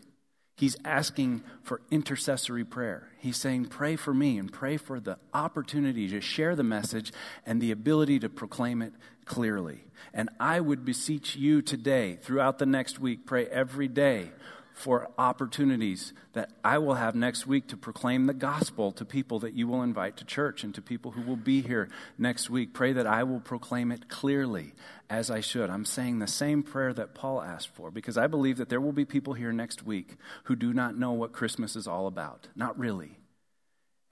He's 0.58 0.78
asking 0.86 1.44
for 1.64 1.82
intercessory 1.92 2.64
prayer. 2.64 3.10
He's 3.20 3.36
saying, 3.36 3.66
Pray 3.66 3.98
for 3.98 4.14
me 4.14 4.38
and 4.38 4.52
pray 4.52 4.78
for 4.78 5.02
the 5.02 5.18
opportunity 5.34 6.08
to 6.08 6.22
share 6.22 6.56
the 6.56 6.64
message 6.64 7.12
and 7.46 7.62
the 7.62 7.72
ability 7.72 8.20
to 8.20 8.30
proclaim 8.30 8.82
it 8.82 8.94
clearly. 9.26 9.84
And 10.14 10.30
I 10.40 10.62
would 10.62 10.86
beseech 10.86 11.36
you 11.36 11.62
today, 11.62 12.18
throughout 12.22 12.60
the 12.60 12.66
next 12.66 13.00
week, 13.00 13.26
pray 13.26 13.48
every 13.48 13.90
day 13.90 14.30
for 14.76 15.10
opportunities 15.18 16.12
that 16.34 16.52
I 16.62 16.80
will 16.80 16.96
have 16.96 17.16
next 17.16 17.48
week 17.48 17.70
to 17.70 17.78
proclaim 17.78 18.26
the 18.26 18.34
gospel 18.34 18.92
to 18.92 19.06
people 19.06 19.40
that 19.40 19.54
you 19.54 19.68
will 19.68 19.82
invite 19.82 20.18
to 20.18 20.26
church 20.26 20.66
and 20.66 20.76
to 20.76 20.82
people 20.82 21.12
who 21.12 21.22
will 21.22 21.38
be 21.38 21.62
here 21.62 21.88
next 22.18 22.50
week. 22.50 22.74
Pray 22.74 22.92
that 22.92 23.08
I 23.08 23.24
will 23.24 23.40
proclaim 23.40 23.90
it 23.90 24.10
clearly 24.10 24.74
as 25.10 25.32
I 25.32 25.40
should. 25.40 25.70
I'm 25.70 25.86
saying 25.86 26.20
the 26.20 26.28
same 26.28 26.62
prayer 26.62 26.94
that 26.94 27.16
Paul 27.16 27.42
asked 27.42 27.70
for 27.70 27.90
because 27.90 28.18
I 28.18 28.28
believe 28.28 28.58
that 28.58 28.68
there 28.68 28.82
will 28.82 28.92
be 28.92 29.06
people 29.06 29.34
here 29.34 29.54
next 29.54 29.84
week 29.84 30.18
who 30.44 30.58
do 30.58 30.74
not 30.74 30.98
know 30.98 31.14
what 31.14 31.32
Christmas 31.32 31.78
is 31.78 31.88
all 31.88 32.06
about. 32.06 32.50
Not 32.54 32.78
really. 32.78 33.18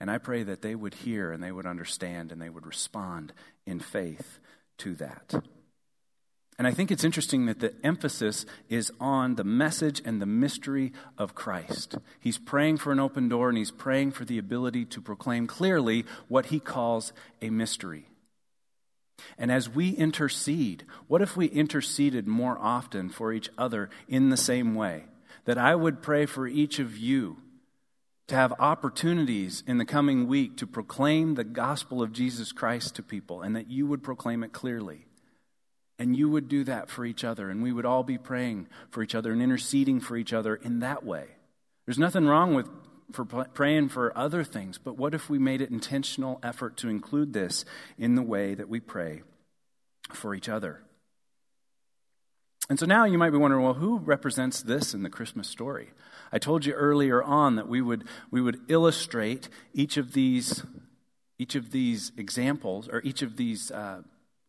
And 0.00 0.10
I 0.10 0.16
pray 0.16 0.44
that 0.44 0.62
they 0.62 0.74
would 0.74 0.94
hear 0.94 1.30
and 1.30 1.42
they 1.42 1.52
would 1.52 1.66
understand 1.66 2.32
and 2.32 2.40
they 2.40 2.50
would 2.50 2.66
respond 2.66 3.34
in 3.66 3.80
faith 3.80 4.38
to 4.78 4.94
that. 4.94 5.34
And 6.56 6.68
I 6.68 6.70
think 6.70 6.92
it's 6.92 7.04
interesting 7.04 7.46
that 7.46 7.58
the 7.58 7.74
emphasis 7.82 8.46
is 8.68 8.92
on 9.00 9.34
the 9.34 9.44
message 9.44 10.00
and 10.04 10.22
the 10.22 10.26
mystery 10.26 10.92
of 11.18 11.34
Christ. 11.34 11.96
He's 12.20 12.38
praying 12.38 12.78
for 12.78 12.92
an 12.92 13.00
open 13.00 13.28
door 13.28 13.48
and 13.48 13.58
he's 13.58 13.72
praying 13.72 14.12
for 14.12 14.24
the 14.24 14.38
ability 14.38 14.84
to 14.86 15.00
proclaim 15.00 15.48
clearly 15.48 16.04
what 16.28 16.46
he 16.46 16.60
calls 16.60 17.12
a 17.42 17.50
mystery. 17.50 18.08
And 19.36 19.50
as 19.50 19.68
we 19.68 19.90
intercede, 19.90 20.84
what 21.08 21.22
if 21.22 21.36
we 21.36 21.46
interceded 21.46 22.28
more 22.28 22.58
often 22.60 23.08
for 23.08 23.32
each 23.32 23.50
other 23.58 23.90
in 24.06 24.30
the 24.30 24.36
same 24.36 24.74
way? 24.74 25.04
That 25.46 25.58
I 25.58 25.74
would 25.74 26.02
pray 26.02 26.26
for 26.26 26.46
each 26.46 26.78
of 26.78 26.96
you 26.96 27.38
to 28.28 28.34
have 28.36 28.54
opportunities 28.58 29.62
in 29.66 29.78
the 29.78 29.84
coming 29.84 30.26
week 30.26 30.56
to 30.58 30.66
proclaim 30.66 31.34
the 31.34 31.44
gospel 31.44 32.02
of 32.02 32.12
Jesus 32.12 32.52
Christ 32.52 32.94
to 32.96 33.02
people 33.02 33.42
and 33.42 33.54
that 33.56 33.70
you 33.70 33.86
would 33.86 34.02
proclaim 34.02 34.42
it 34.42 34.52
clearly. 34.52 35.06
And 35.98 36.16
you 36.16 36.28
would 36.28 36.48
do 36.48 36.64
that 36.64 36.90
for 36.90 37.04
each 37.04 37.22
other, 37.22 37.50
and 37.50 37.62
we 37.62 37.72
would 37.72 37.86
all 37.86 38.02
be 38.02 38.18
praying 38.18 38.66
for 38.90 39.02
each 39.02 39.14
other 39.14 39.32
and 39.32 39.40
interceding 39.40 40.00
for 40.00 40.16
each 40.16 40.32
other 40.32 40.56
in 40.56 40.80
that 40.80 41.04
way. 41.04 41.26
There's 41.86 41.98
nothing 41.98 42.26
wrong 42.26 42.54
with 42.54 42.68
for 43.12 43.24
praying 43.24 43.90
for 43.90 44.16
other 44.16 44.42
things, 44.42 44.78
but 44.78 44.96
what 44.96 45.14
if 45.14 45.28
we 45.28 45.38
made 45.38 45.60
it 45.60 45.70
intentional 45.70 46.40
effort 46.42 46.76
to 46.78 46.88
include 46.88 47.32
this 47.32 47.64
in 47.98 48.14
the 48.14 48.22
way 48.22 48.54
that 48.54 48.68
we 48.68 48.80
pray 48.80 49.22
for 50.12 50.34
each 50.34 50.48
other? 50.48 50.80
And 52.68 52.78
so 52.78 52.86
now 52.86 53.04
you 53.04 53.18
might 53.18 53.30
be 53.30 53.36
wondering, 53.36 53.62
well, 53.62 53.74
who 53.74 53.98
represents 53.98 54.62
this 54.62 54.94
in 54.94 55.02
the 55.02 55.10
Christmas 55.10 55.48
story? 55.48 55.90
I 56.32 56.38
told 56.38 56.64
you 56.64 56.72
earlier 56.72 57.22
on 57.22 57.56
that 57.56 57.68
we 57.68 57.82
would 57.82 58.04
we 58.30 58.40
would 58.40 58.60
illustrate 58.68 59.48
each 59.74 59.96
of 59.96 60.14
these 60.14 60.64
each 61.38 61.54
of 61.54 61.72
these 61.72 62.10
examples 62.16 62.88
or 62.88 63.02
each 63.02 63.20
of 63.22 63.36
these 63.36 63.70
uh, 63.70 64.02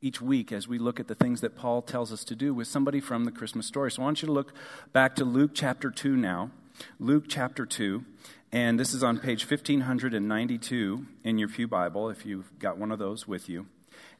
each 0.06 0.22
week 0.22 0.52
as 0.52 0.68
we 0.68 0.78
look 0.78 1.00
at 1.00 1.08
the 1.08 1.16
things 1.16 1.42
that 1.42 1.56
Paul 1.56 1.82
tells 1.82 2.14
us 2.14 2.24
to 2.26 2.36
do 2.36 2.54
with 2.54 2.68
somebody 2.68 3.00
from 3.00 3.26
the 3.26 3.32
Christmas 3.32 3.66
story. 3.66 3.92
So 3.92 4.04
I 4.04 4.06
want 4.06 4.22
you 4.22 4.28
to 4.28 4.32
look 4.32 4.54
back 4.94 5.16
to 5.16 5.26
Luke 5.26 5.50
chapter 5.56 5.90
2 5.90 6.16
now. 6.16 6.52
Luke 7.00 7.24
chapter 7.28 7.66
2, 7.66 8.06
and 8.52 8.80
this 8.80 8.94
is 8.94 9.02
on 9.02 9.18
page 9.18 9.50
1592 9.50 11.08
in 11.24 11.40
your 11.40 11.48
Pew 11.48 11.68
Bible, 11.68 12.10
if 12.10 12.24
you've 12.24 12.60
got 12.60 12.78
one 12.78 12.92
of 12.92 13.00
those 13.00 13.28
with 13.28 13.50
you. 13.50 13.66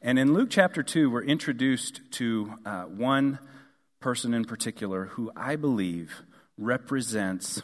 And 0.02 0.18
in 0.18 0.32
Luke 0.32 0.48
chapter 0.50 0.82
2, 0.82 1.08
we're 1.08 1.22
introduced 1.22 2.00
to 2.12 2.54
uh, 2.64 2.82
one 2.84 3.38
person 4.00 4.34
in 4.34 4.44
particular 4.44 5.04
who 5.04 5.30
I 5.36 5.54
believe 5.54 6.22
represents 6.58 7.62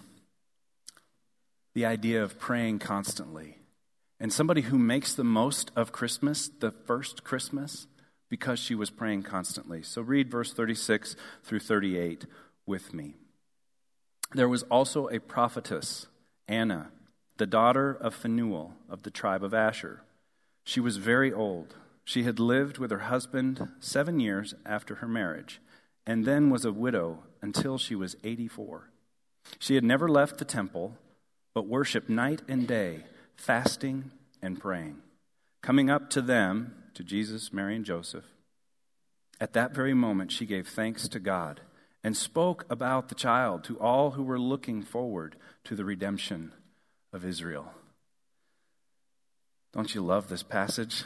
the 1.74 1.86
idea 1.86 2.22
of 2.22 2.38
praying 2.38 2.78
constantly. 2.78 3.58
And 4.20 4.32
somebody 4.32 4.60
who 4.60 4.78
makes 4.78 5.12
the 5.12 5.24
most 5.24 5.72
of 5.74 5.90
Christmas, 5.90 6.48
the 6.60 6.70
first 6.70 7.24
Christmas, 7.24 7.88
because 8.32 8.58
she 8.58 8.74
was 8.74 8.88
praying 8.88 9.22
constantly. 9.22 9.82
So 9.82 10.00
read 10.00 10.30
verse 10.30 10.54
36 10.54 11.16
through 11.44 11.58
38 11.58 12.24
with 12.64 12.94
me. 12.94 13.12
There 14.32 14.48
was 14.48 14.62
also 14.70 15.06
a 15.08 15.20
prophetess, 15.20 16.06
Anna, 16.48 16.92
the 17.36 17.44
daughter 17.44 17.92
of 17.92 18.14
Phanuel 18.14 18.72
of 18.88 19.02
the 19.02 19.10
tribe 19.10 19.44
of 19.44 19.52
Asher. 19.52 20.00
She 20.64 20.80
was 20.80 20.96
very 20.96 21.30
old. 21.30 21.74
She 22.04 22.22
had 22.22 22.40
lived 22.40 22.78
with 22.78 22.90
her 22.90 23.00
husband 23.00 23.68
seven 23.80 24.18
years 24.18 24.54
after 24.64 24.94
her 24.94 25.08
marriage, 25.08 25.60
and 26.06 26.24
then 26.24 26.48
was 26.48 26.64
a 26.64 26.72
widow 26.72 27.24
until 27.42 27.76
she 27.76 27.94
was 27.94 28.16
84. 28.24 28.88
She 29.58 29.74
had 29.74 29.84
never 29.84 30.08
left 30.08 30.38
the 30.38 30.46
temple, 30.46 30.96
but 31.52 31.66
worshiped 31.66 32.08
night 32.08 32.40
and 32.48 32.66
day, 32.66 33.00
fasting 33.36 34.10
and 34.40 34.58
praying. 34.58 35.02
Coming 35.60 35.90
up 35.90 36.08
to 36.08 36.22
them, 36.22 36.81
to 36.94 37.04
Jesus, 37.04 37.52
Mary, 37.52 37.76
and 37.76 37.84
Joseph. 37.84 38.24
At 39.40 39.52
that 39.54 39.74
very 39.74 39.94
moment, 39.94 40.30
she 40.30 40.46
gave 40.46 40.68
thanks 40.68 41.08
to 41.08 41.18
God 41.18 41.60
and 42.04 42.16
spoke 42.16 42.64
about 42.68 43.08
the 43.08 43.14
child 43.14 43.64
to 43.64 43.78
all 43.78 44.12
who 44.12 44.22
were 44.22 44.38
looking 44.38 44.82
forward 44.82 45.36
to 45.64 45.74
the 45.74 45.84
redemption 45.84 46.52
of 47.12 47.24
Israel. 47.24 47.72
Don't 49.72 49.94
you 49.94 50.02
love 50.02 50.28
this 50.28 50.42
passage? 50.42 51.04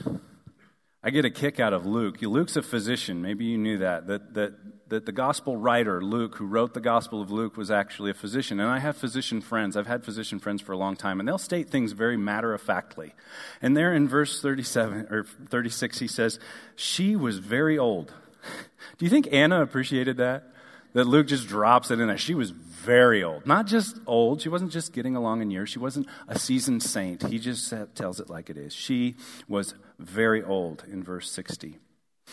I 1.02 1.10
get 1.10 1.24
a 1.24 1.30
kick 1.30 1.60
out 1.60 1.72
of 1.72 1.86
Luke. 1.86 2.20
Luke's 2.20 2.56
a 2.56 2.62
physician. 2.62 3.22
Maybe 3.22 3.44
you 3.44 3.58
knew 3.58 3.78
that. 3.78 4.08
That, 4.08 4.34
that, 4.34 4.54
that 4.88 5.04
the 5.04 5.12
gospel 5.12 5.56
writer, 5.56 6.00
Luke, 6.00 6.36
who 6.36 6.46
wrote 6.46 6.74
the 6.74 6.80
gospel 6.80 7.20
of 7.20 7.30
Luke, 7.30 7.56
was 7.56 7.70
actually 7.70 8.10
a 8.10 8.14
physician. 8.14 8.60
And 8.60 8.70
I 8.70 8.78
have 8.78 8.96
physician 8.96 9.40
friends. 9.40 9.76
I've 9.76 9.86
had 9.86 10.04
physician 10.04 10.38
friends 10.38 10.62
for 10.62 10.72
a 10.72 10.76
long 10.76 10.96
time, 10.96 11.18
and 11.18 11.28
they'll 11.28 11.38
state 11.38 11.70
things 11.70 11.92
very 11.92 12.16
matter 12.16 12.54
of 12.54 12.62
factly. 12.62 13.14
And 13.60 13.76
there 13.76 13.92
in 13.92 14.08
verse 14.08 14.40
37 14.40 15.08
or 15.10 15.24
36, 15.24 15.98
he 15.98 16.06
says, 16.06 16.38
She 16.76 17.16
was 17.16 17.38
very 17.38 17.78
old. 17.78 18.12
Do 18.98 19.04
you 19.04 19.10
think 19.10 19.28
Anna 19.32 19.62
appreciated 19.62 20.18
that? 20.18 20.52
that 20.96 21.06
Luke 21.06 21.26
just 21.26 21.46
drops 21.46 21.90
it 21.90 22.00
in 22.00 22.08
there. 22.08 22.16
She 22.16 22.34
was 22.34 22.52
very 22.52 23.22
old. 23.22 23.46
Not 23.46 23.66
just 23.66 23.98
old, 24.06 24.40
she 24.40 24.48
wasn't 24.48 24.72
just 24.72 24.94
getting 24.94 25.14
along 25.14 25.42
in 25.42 25.50
years, 25.50 25.68
she 25.68 25.78
wasn't 25.78 26.06
a 26.26 26.38
seasoned 26.38 26.82
saint. 26.82 27.22
He 27.22 27.38
just 27.38 27.70
tells 27.94 28.18
it 28.18 28.30
like 28.30 28.48
it 28.48 28.56
is. 28.56 28.72
She 28.72 29.16
was 29.46 29.74
very 29.98 30.42
old 30.42 30.84
in 30.90 31.02
verse 31.04 31.30
60. 31.30 31.78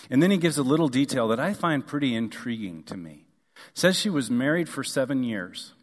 And 0.09 0.21
then 0.21 0.31
he 0.31 0.37
gives 0.37 0.57
a 0.57 0.63
little 0.63 0.87
detail 0.87 1.27
that 1.29 1.39
I 1.39 1.53
find 1.53 1.85
pretty 1.85 2.15
intriguing 2.15 2.83
to 2.83 2.97
me. 2.97 3.25
Says 3.73 3.95
she 3.95 4.09
was 4.09 4.29
married 4.29 4.67
for 4.67 4.83
seven 4.83 5.23
years 5.23 5.73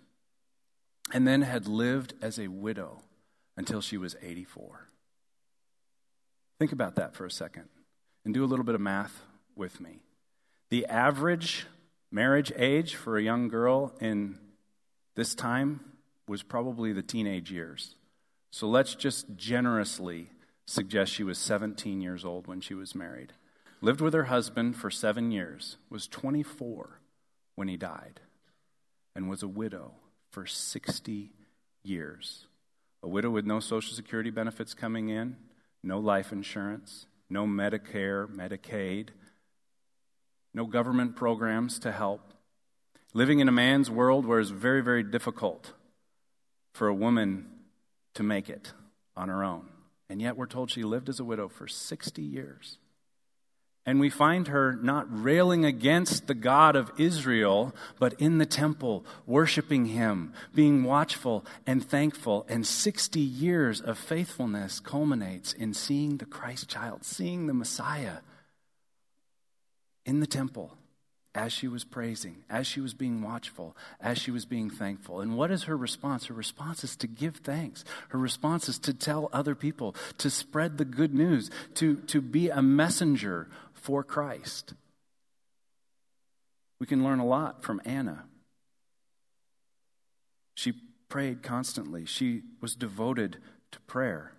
and 1.12 1.26
then 1.26 1.42
had 1.42 1.66
lived 1.66 2.14
as 2.20 2.38
a 2.38 2.48
widow 2.48 3.02
until 3.56 3.80
she 3.80 3.96
was 3.96 4.16
84. 4.22 4.88
Think 6.58 6.72
about 6.72 6.96
that 6.96 7.14
for 7.14 7.24
a 7.24 7.30
second 7.30 7.68
and 8.24 8.34
do 8.34 8.44
a 8.44 8.46
little 8.46 8.64
bit 8.64 8.74
of 8.74 8.80
math 8.80 9.22
with 9.56 9.80
me. 9.80 10.00
The 10.68 10.86
average 10.86 11.66
marriage 12.10 12.52
age 12.56 12.94
for 12.94 13.16
a 13.16 13.22
young 13.22 13.48
girl 13.48 13.94
in 14.00 14.38
this 15.14 15.34
time 15.34 15.80
was 16.28 16.42
probably 16.42 16.92
the 16.92 17.02
teenage 17.02 17.50
years. 17.50 17.94
So 18.50 18.68
let's 18.68 18.94
just 18.94 19.26
generously 19.36 20.30
suggest 20.66 21.12
she 21.12 21.24
was 21.24 21.38
17 21.38 22.00
years 22.00 22.24
old 22.24 22.46
when 22.46 22.60
she 22.60 22.74
was 22.74 22.94
married. 22.94 23.32
Lived 23.82 24.00
with 24.00 24.12
her 24.12 24.24
husband 24.24 24.76
for 24.76 24.90
seven 24.90 25.30
years, 25.30 25.78
was 25.88 26.06
24 26.06 27.00
when 27.54 27.68
he 27.68 27.78
died, 27.78 28.20
and 29.14 29.28
was 29.28 29.42
a 29.42 29.48
widow 29.48 29.92
for 30.30 30.46
60 30.46 31.32
years. 31.82 32.46
A 33.02 33.08
widow 33.08 33.30
with 33.30 33.46
no 33.46 33.58
Social 33.58 33.94
Security 33.94 34.30
benefits 34.30 34.74
coming 34.74 35.08
in, 35.08 35.36
no 35.82 35.98
life 35.98 36.30
insurance, 36.30 37.06
no 37.30 37.46
Medicare, 37.46 38.26
Medicaid, 38.28 39.08
no 40.52 40.66
government 40.66 41.16
programs 41.16 41.78
to 41.78 41.92
help. 41.92 42.34
Living 43.14 43.40
in 43.40 43.48
a 43.48 43.52
man's 43.52 43.90
world 43.90 44.26
where 44.26 44.40
it's 44.40 44.50
very, 44.50 44.82
very 44.82 45.02
difficult 45.02 45.72
for 46.74 46.86
a 46.86 46.94
woman 46.94 47.46
to 48.14 48.22
make 48.22 48.50
it 48.50 48.72
on 49.16 49.28
her 49.28 49.42
own. 49.42 49.68
And 50.08 50.20
yet 50.20 50.36
we're 50.36 50.46
told 50.46 50.70
she 50.70 50.82
lived 50.82 51.08
as 51.08 51.18
a 51.18 51.24
widow 51.24 51.48
for 51.48 51.66
60 51.66 52.20
years. 52.20 52.78
And 53.90 53.98
we 53.98 54.08
find 54.08 54.46
her 54.46 54.78
not 54.80 55.08
railing 55.10 55.64
against 55.64 56.28
the 56.28 56.34
God 56.34 56.76
of 56.76 56.92
Israel, 56.96 57.74
but 57.98 58.12
in 58.20 58.38
the 58.38 58.46
temple, 58.46 59.04
worshiping 59.26 59.86
him, 59.86 60.32
being 60.54 60.84
watchful 60.84 61.44
and 61.66 61.84
thankful. 61.84 62.46
And 62.48 62.64
60 62.64 63.18
years 63.18 63.80
of 63.80 63.98
faithfulness 63.98 64.78
culminates 64.78 65.52
in 65.52 65.74
seeing 65.74 66.18
the 66.18 66.24
Christ 66.24 66.68
child, 66.68 67.04
seeing 67.04 67.48
the 67.48 67.52
Messiah 67.52 68.18
in 70.06 70.20
the 70.20 70.26
temple 70.28 70.78
as 71.34 71.52
she 71.52 71.66
was 71.66 71.82
praising, 71.84 72.44
as 72.48 72.68
she 72.68 72.80
was 72.80 72.94
being 72.94 73.22
watchful, 73.22 73.76
as 74.00 74.18
she 74.18 74.30
was 74.30 74.44
being 74.44 74.70
thankful. 74.70 75.20
And 75.20 75.36
what 75.36 75.50
is 75.50 75.64
her 75.64 75.76
response? 75.76 76.26
Her 76.26 76.34
response 76.34 76.84
is 76.84 76.94
to 76.96 77.08
give 77.08 77.36
thanks. 77.38 77.84
Her 78.08 78.18
response 78.18 78.68
is 78.68 78.78
to 78.80 78.94
tell 78.94 79.30
other 79.32 79.54
people, 79.54 79.96
to 80.18 80.30
spread 80.30 80.78
the 80.78 80.84
good 80.84 81.14
news, 81.14 81.50
to, 81.74 81.96
to 82.06 82.20
be 82.20 82.50
a 82.50 82.62
messenger 82.62 83.48
for 83.80 84.02
Christ. 84.02 84.74
We 86.78 86.86
can 86.86 87.04
learn 87.04 87.18
a 87.18 87.26
lot 87.26 87.62
from 87.62 87.80
Anna. 87.84 88.24
She 90.54 90.74
prayed 91.08 91.42
constantly, 91.42 92.06
she 92.06 92.42
was 92.60 92.74
devoted 92.74 93.38
to 93.72 93.80
prayer. 93.80 94.32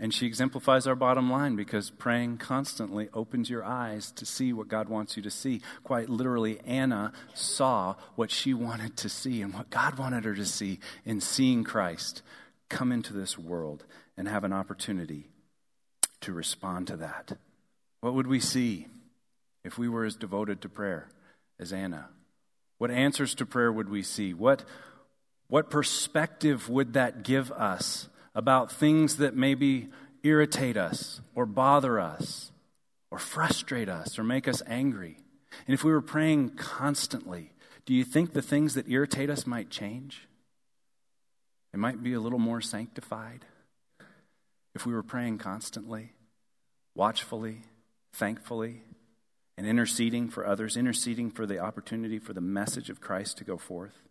And 0.00 0.14
she 0.14 0.26
exemplifies 0.26 0.86
our 0.86 0.94
bottom 0.94 1.28
line 1.28 1.56
because 1.56 1.90
praying 1.90 2.38
constantly 2.38 3.08
opens 3.12 3.50
your 3.50 3.64
eyes 3.64 4.12
to 4.12 4.24
see 4.24 4.52
what 4.52 4.68
God 4.68 4.88
wants 4.88 5.16
you 5.16 5.24
to 5.24 5.30
see. 5.30 5.60
Quite 5.82 6.08
literally, 6.08 6.60
Anna 6.60 7.12
saw 7.34 7.96
what 8.14 8.30
she 8.30 8.54
wanted 8.54 8.96
to 8.98 9.08
see 9.08 9.42
and 9.42 9.52
what 9.52 9.70
God 9.70 9.98
wanted 9.98 10.24
her 10.24 10.36
to 10.36 10.46
see 10.46 10.78
in 11.04 11.20
seeing 11.20 11.64
Christ 11.64 12.22
come 12.68 12.92
into 12.92 13.12
this 13.12 13.36
world 13.36 13.84
and 14.16 14.28
have 14.28 14.44
an 14.44 14.52
opportunity 14.52 15.30
to 16.20 16.32
respond 16.32 16.86
to 16.88 16.96
that. 16.98 17.36
What 18.00 18.14
would 18.14 18.26
we 18.26 18.40
see 18.40 18.86
if 19.64 19.78
we 19.78 19.88
were 19.88 20.04
as 20.04 20.16
devoted 20.16 20.60
to 20.62 20.68
prayer 20.68 21.08
as 21.58 21.72
Anna? 21.72 22.08
What 22.78 22.90
answers 22.90 23.34
to 23.36 23.46
prayer 23.46 23.72
would 23.72 23.88
we 23.88 24.02
see? 24.02 24.32
What, 24.32 24.64
what 25.48 25.70
perspective 25.70 26.68
would 26.68 26.92
that 26.92 27.24
give 27.24 27.50
us 27.52 28.08
about 28.34 28.70
things 28.70 29.16
that 29.16 29.34
maybe 29.34 29.88
irritate 30.22 30.76
us 30.76 31.20
or 31.34 31.44
bother 31.44 31.98
us 31.98 32.52
or 33.10 33.18
frustrate 33.18 33.88
us 33.88 34.18
or 34.18 34.22
make 34.22 34.46
us 34.46 34.62
angry? 34.66 35.16
And 35.66 35.74
if 35.74 35.82
we 35.82 35.90
were 35.90 36.00
praying 36.00 36.50
constantly, 36.50 37.52
do 37.84 37.94
you 37.94 38.04
think 38.04 38.32
the 38.32 38.42
things 38.42 38.74
that 38.74 38.88
irritate 38.88 39.30
us 39.30 39.46
might 39.46 39.70
change? 39.70 40.28
It 41.74 41.78
might 41.78 42.02
be 42.02 42.12
a 42.12 42.20
little 42.20 42.38
more 42.38 42.60
sanctified 42.60 43.44
if 44.74 44.86
we 44.86 44.92
were 44.92 45.02
praying 45.02 45.38
constantly, 45.38 46.12
watchfully, 46.94 47.62
thankfully, 48.12 48.82
and 49.56 49.66
interceding 49.66 50.28
for 50.28 50.46
others, 50.46 50.76
interceding 50.76 51.30
for 51.30 51.46
the 51.46 51.58
opportunity 51.58 52.18
for 52.18 52.32
the 52.32 52.40
message 52.40 52.90
of 52.90 53.00
Christ 53.00 53.38
to 53.38 53.44
go 53.44 53.58
forth. 53.58 54.02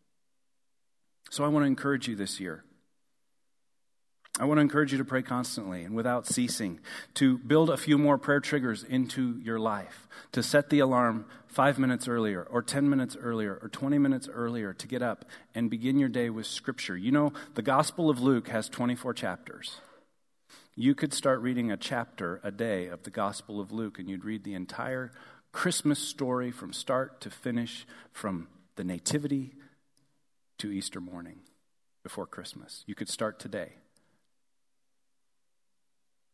So 1.29 1.43
I 1.43 1.47
want 1.47 1.63
to 1.63 1.67
encourage 1.67 2.07
you 2.07 2.15
this 2.15 2.39
year. 2.39 2.63
I 4.39 4.45
want 4.45 4.59
to 4.59 4.61
encourage 4.61 4.91
you 4.91 4.99
to 4.99 5.05
pray 5.05 5.23
constantly 5.23 5.83
and 5.83 5.95
without 5.95 6.27
ceasing, 6.27 6.79
to 7.15 7.39
build 7.39 7.71
a 7.71 7.77
few 7.77 7.97
more 7.97 8.19
prayer 8.19 8.39
triggers 8.39 8.83
into 8.83 9.39
your 9.39 9.59
life, 9.59 10.07
to 10.33 10.43
set 10.43 10.69
the 10.69 10.79
alarm 10.79 11.25
five 11.47 11.79
minutes 11.79 12.07
earlier, 12.07 12.43
or 12.43 12.61
10 12.61 12.87
minutes 12.87 13.17
earlier, 13.19 13.57
or 13.61 13.69
20 13.69 13.97
minutes 13.97 14.29
earlier 14.31 14.73
to 14.73 14.87
get 14.87 15.01
up 15.01 15.25
and 15.55 15.71
begin 15.71 15.97
your 15.97 16.09
day 16.09 16.29
with 16.29 16.45
Scripture. 16.45 16.95
You 16.95 17.11
know, 17.11 17.33
the 17.55 17.63
Gospel 17.63 18.11
of 18.11 18.21
Luke 18.21 18.49
has 18.49 18.69
24 18.69 19.15
chapters. 19.15 19.77
You 20.79 20.93
could 20.93 21.11
start 21.11 21.41
reading 21.41 21.71
a 21.71 21.75
chapter 21.75 22.39
a 22.43 22.51
day 22.51 22.85
of 22.85 23.01
the 23.01 23.09
Gospel 23.09 23.59
of 23.59 23.71
Luke, 23.71 23.97
and 23.97 24.07
you'd 24.07 24.23
read 24.23 24.43
the 24.43 24.53
entire 24.53 25.11
Christmas 25.51 25.97
story 25.97 26.51
from 26.51 26.71
start 26.71 27.19
to 27.21 27.31
finish, 27.31 27.87
from 28.11 28.47
the 28.75 28.83
Nativity 28.83 29.55
to 30.59 30.71
Easter 30.71 31.01
morning 31.01 31.39
before 32.03 32.27
Christmas. 32.27 32.83
You 32.85 32.93
could 32.93 33.09
start 33.09 33.39
today. 33.39 33.77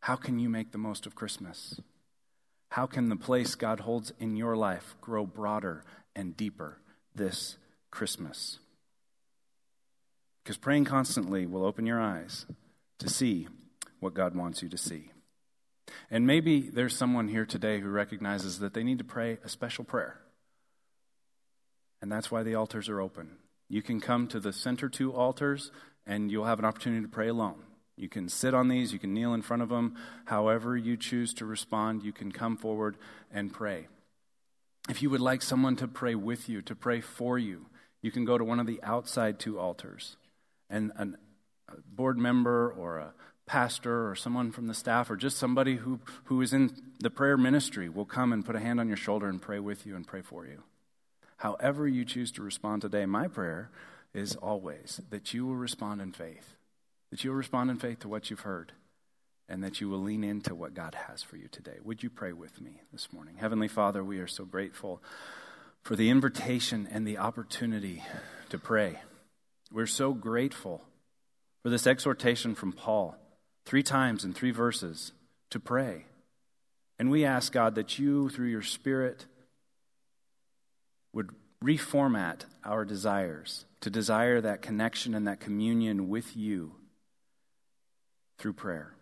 How 0.02 0.18
can 0.18 0.40
you 0.40 0.50
make 0.50 0.74
the 0.74 0.78
most 0.78 1.06
of 1.06 1.16
Christmas? 1.16 1.80
How 2.72 2.86
can 2.86 3.08
the 3.08 3.16
place 3.16 3.56
God 3.56 3.80
holds 3.80 4.12
in 4.20 4.36
your 4.36 4.58
life 4.58 4.98
grow 5.00 5.26
broader 5.26 5.86
and 6.18 6.36
deeper 6.36 6.82
this 7.16 7.56
Christmas? 7.92 8.60
Because 10.44 10.58
praying 10.58 10.84
constantly 10.84 11.46
will 11.46 11.64
open 11.64 11.86
your 11.86 12.02
eyes 12.02 12.46
to 13.00 13.08
see 13.08 13.48
what 14.04 14.14
God 14.14 14.36
wants 14.36 14.62
you 14.62 14.70
to 14.70 14.78
see. 14.78 15.10
And 16.12 16.28
maybe 16.28 16.62
there's 16.62 16.96
someone 16.96 17.28
here 17.28 17.46
today 17.46 17.80
who 17.80 17.90
recognizes 17.90 18.60
that 18.60 18.74
they 18.74 18.84
need 18.84 19.00
to 19.00 19.04
pray 19.04 19.38
a 19.44 19.50
special 19.50 19.84
prayer. 19.84 20.20
And 22.02 22.12
that's 22.12 22.30
why 22.30 22.44
the 22.44 22.56
altars 22.56 22.90
are 22.90 23.02
open. 23.02 23.38
You 23.70 23.82
can 23.82 24.00
come 24.00 24.28
to 24.28 24.40
the 24.40 24.54
center 24.54 24.90
two 24.90 25.14
altars 25.14 25.72
and 26.06 26.30
you'll 26.30 26.46
have 26.46 26.60
an 26.60 26.66
opportunity 26.66 27.02
to 27.02 27.08
pray 27.08 27.30
alone. 27.30 27.64
You 27.96 28.10
can 28.10 28.28
sit 28.28 28.54
on 28.54 28.68
these, 28.68 28.92
you 28.92 29.00
can 29.00 29.14
kneel 29.14 29.34
in 29.34 29.42
front 29.42 29.62
of 29.62 29.70
them. 29.70 29.96
However, 30.26 30.76
you 30.76 30.98
choose 30.98 31.34
to 31.36 31.46
respond, 31.46 32.04
you 32.04 32.12
can 32.12 32.32
come 32.32 32.58
forward 32.58 32.98
and 33.32 33.54
pray. 33.54 33.88
If 34.90 35.02
you 35.02 35.10
would 35.10 35.22
like 35.22 35.42
someone 35.42 35.76
to 35.78 35.88
pray 35.88 36.16
with 36.16 36.50
you, 36.50 36.62
to 36.64 36.76
pray 36.76 37.02
for 37.02 37.38
you, 37.38 37.68
you 38.02 38.12
can 38.12 38.26
go 38.26 38.38
to 38.38 38.44
one 38.44 38.60
of 38.60 38.68
the 38.68 38.82
outside 38.84 39.40
two 39.40 39.60
altars. 39.60 40.18
And 40.70 40.92
a 40.98 41.08
board 41.88 42.18
member 42.18 42.70
or 42.72 42.98
a 42.98 43.14
pastor 43.46 44.10
or 44.10 44.16
someone 44.16 44.52
from 44.52 44.68
the 44.68 44.74
staff 44.74 45.10
or 45.10 45.16
just 45.16 45.38
somebody 45.38 45.76
who, 45.78 46.00
who 46.26 46.42
is 46.42 46.54
in 46.54 46.72
the 47.00 47.10
prayer 47.10 47.38
ministry 47.38 47.90
will 47.90 48.06
come 48.06 48.32
and 48.32 48.46
put 48.46 48.56
a 48.56 48.60
hand 48.60 48.80
on 48.80 48.88
your 48.88 48.98
shoulder 48.98 49.28
and 49.28 49.42
pray 49.42 49.60
with 49.60 49.86
you 49.86 49.96
and 49.96 50.08
pray 50.08 50.22
for 50.22 50.46
you. 50.46 50.64
However, 51.38 51.88
you 51.88 52.06
choose 52.06 52.32
to 52.34 52.42
respond 52.42 52.82
today, 52.82 53.06
my 53.06 53.28
prayer 53.28 53.70
is 54.14 54.36
always 54.36 55.02
that 55.10 55.34
you 55.34 55.46
will 55.46 55.56
respond 55.56 56.02
in 56.02 56.12
faith, 56.12 56.56
that 57.12 57.24
you 57.24 57.32
will 57.32 57.38
respond 57.38 57.70
in 57.70 57.78
faith 57.78 58.00
to 58.00 58.08
what 58.08 58.30
you've 58.30 58.42
heard, 58.42 58.72
and 59.50 59.64
that 59.64 59.82
you 59.82 59.90
will 59.90 60.00
lean 60.00 60.24
into 60.24 60.56
what 60.56 60.74
God 60.74 60.96
has 60.96 61.22
for 61.22 61.36
you 61.36 61.50
today. 61.50 61.78
Would 61.84 62.02
you 62.02 62.10
pray 62.10 62.32
with 62.32 62.62
me 62.62 62.82
this 62.94 63.12
morning? 63.12 63.36
Heavenly 63.38 63.68
Father, 63.68 64.04
we 64.04 64.20
are 64.20 64.28
so 64.28 64.46
grateful 64.46 65.02
for 65.82 65.98
the 65.98 66.10
invitation 66.10 66.88
and 66.90 67.06
the 67.06 67.18
opportunity 67.18 68.04
to 68.50 68.58
pray. 68.58 69.02
We're 69.70 69.86
so 69.86 70.14
grateful 70.14 70.82
for 71.62 71.70
this 71.70 71.88
exhortation 71.88 72.56
from 72.56 72.72
Paul 72.72 73.18
three 73.66 73.84
times 73.84 74.24
in 74.24 74.34
three 74.34 74.52
verses 74.52 75.12
to 75.50 75.60
pray. 75.60 76.06
And 77.00 77.10
we 77.10 77.26
ask, 77.26 77.52
God, 77.52 77.76
that 77.76 77.98
you, 78.00 78.30
through 78.30 78.48
your 78.48 78.62
Spirit, 78.62 79.26
would 81.12 81.30
reformat 81.64 82.46
our 82.64 82.86
desires 82.86 83.66
to 83.82 83.90
desire 83.90 84.42
that 84.42 84.62
connection 84.62 85.14
and 85.14 85.28
that 85.28 85.40
communion 85.40 86.10
with 86.10 86.36
you 86.36 86.74
through 88.38 88.54
prayer. 88.54 88.94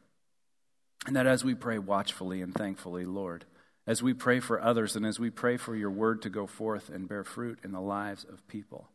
And 1.08 1.15
that 1.15 1.28
as 1.28 1.43
we 1.43 1.56
pray 1.56 1.80
watchfully 1.80 2.41
and 2.41 2.54
thankfully, 2.54 3.06
Lord, 3.06 3.45
as 3.88 4.04
we 4.04 4.13
pray 4.13 4.39
for 4.39 4.62
others 4.62 4.95
and 4.95 5.06
as 5.06 5.19
we 5.19 5.30
pray 5.30 5.58
for 5.58 5.76
your 5.76 5.89
word 5.89 6.21
to 6.21 6.30
go 6.30 6.45
forth 6.45 6.89
and 6.89 7.10
bear 7.10 7.24
fruit 7.24 7.60
in 7.63 7.71
the 7.71 7.82
lives 7.82 8.24
of 8.24 8.47
people, 8.47 8.89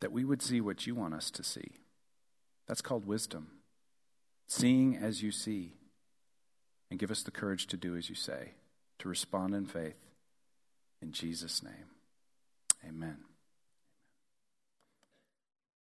that 0.00 0.12
we 0.12 0.24
would 0.24 0.42
see 0.42 0.60
what 0.60 0.86
you 0.86 0.94
want 0.94 1.14
us 1.14 1.30
to 1.30 1.44
see. 1.44 1.72
That's 2.66 2.80
called 2.80 3.06
wisdom. 3.06 3.48
Seeing 4.48 4.96
as 4.96 5.22
you 5.22 5.32
see. 5.32 5.74
And 6.90 7.00
give 7.00 7.10
us 7.10 7.22
the 7.22 7.30
courage 7.30 7.66
to 7.68 7.78
do 7.78 7.96
as 7.96 8.10
you 8.10 8.14
say, 8.14 8.50
to 8.98 9.08
respond 9.08 9.54
in 9.54 9.64
faith. 9.64 9.96
In 11.00 11.12
Jesus' 11.12 11.62
name, 11.62 11.90
amen. 12.86 13.16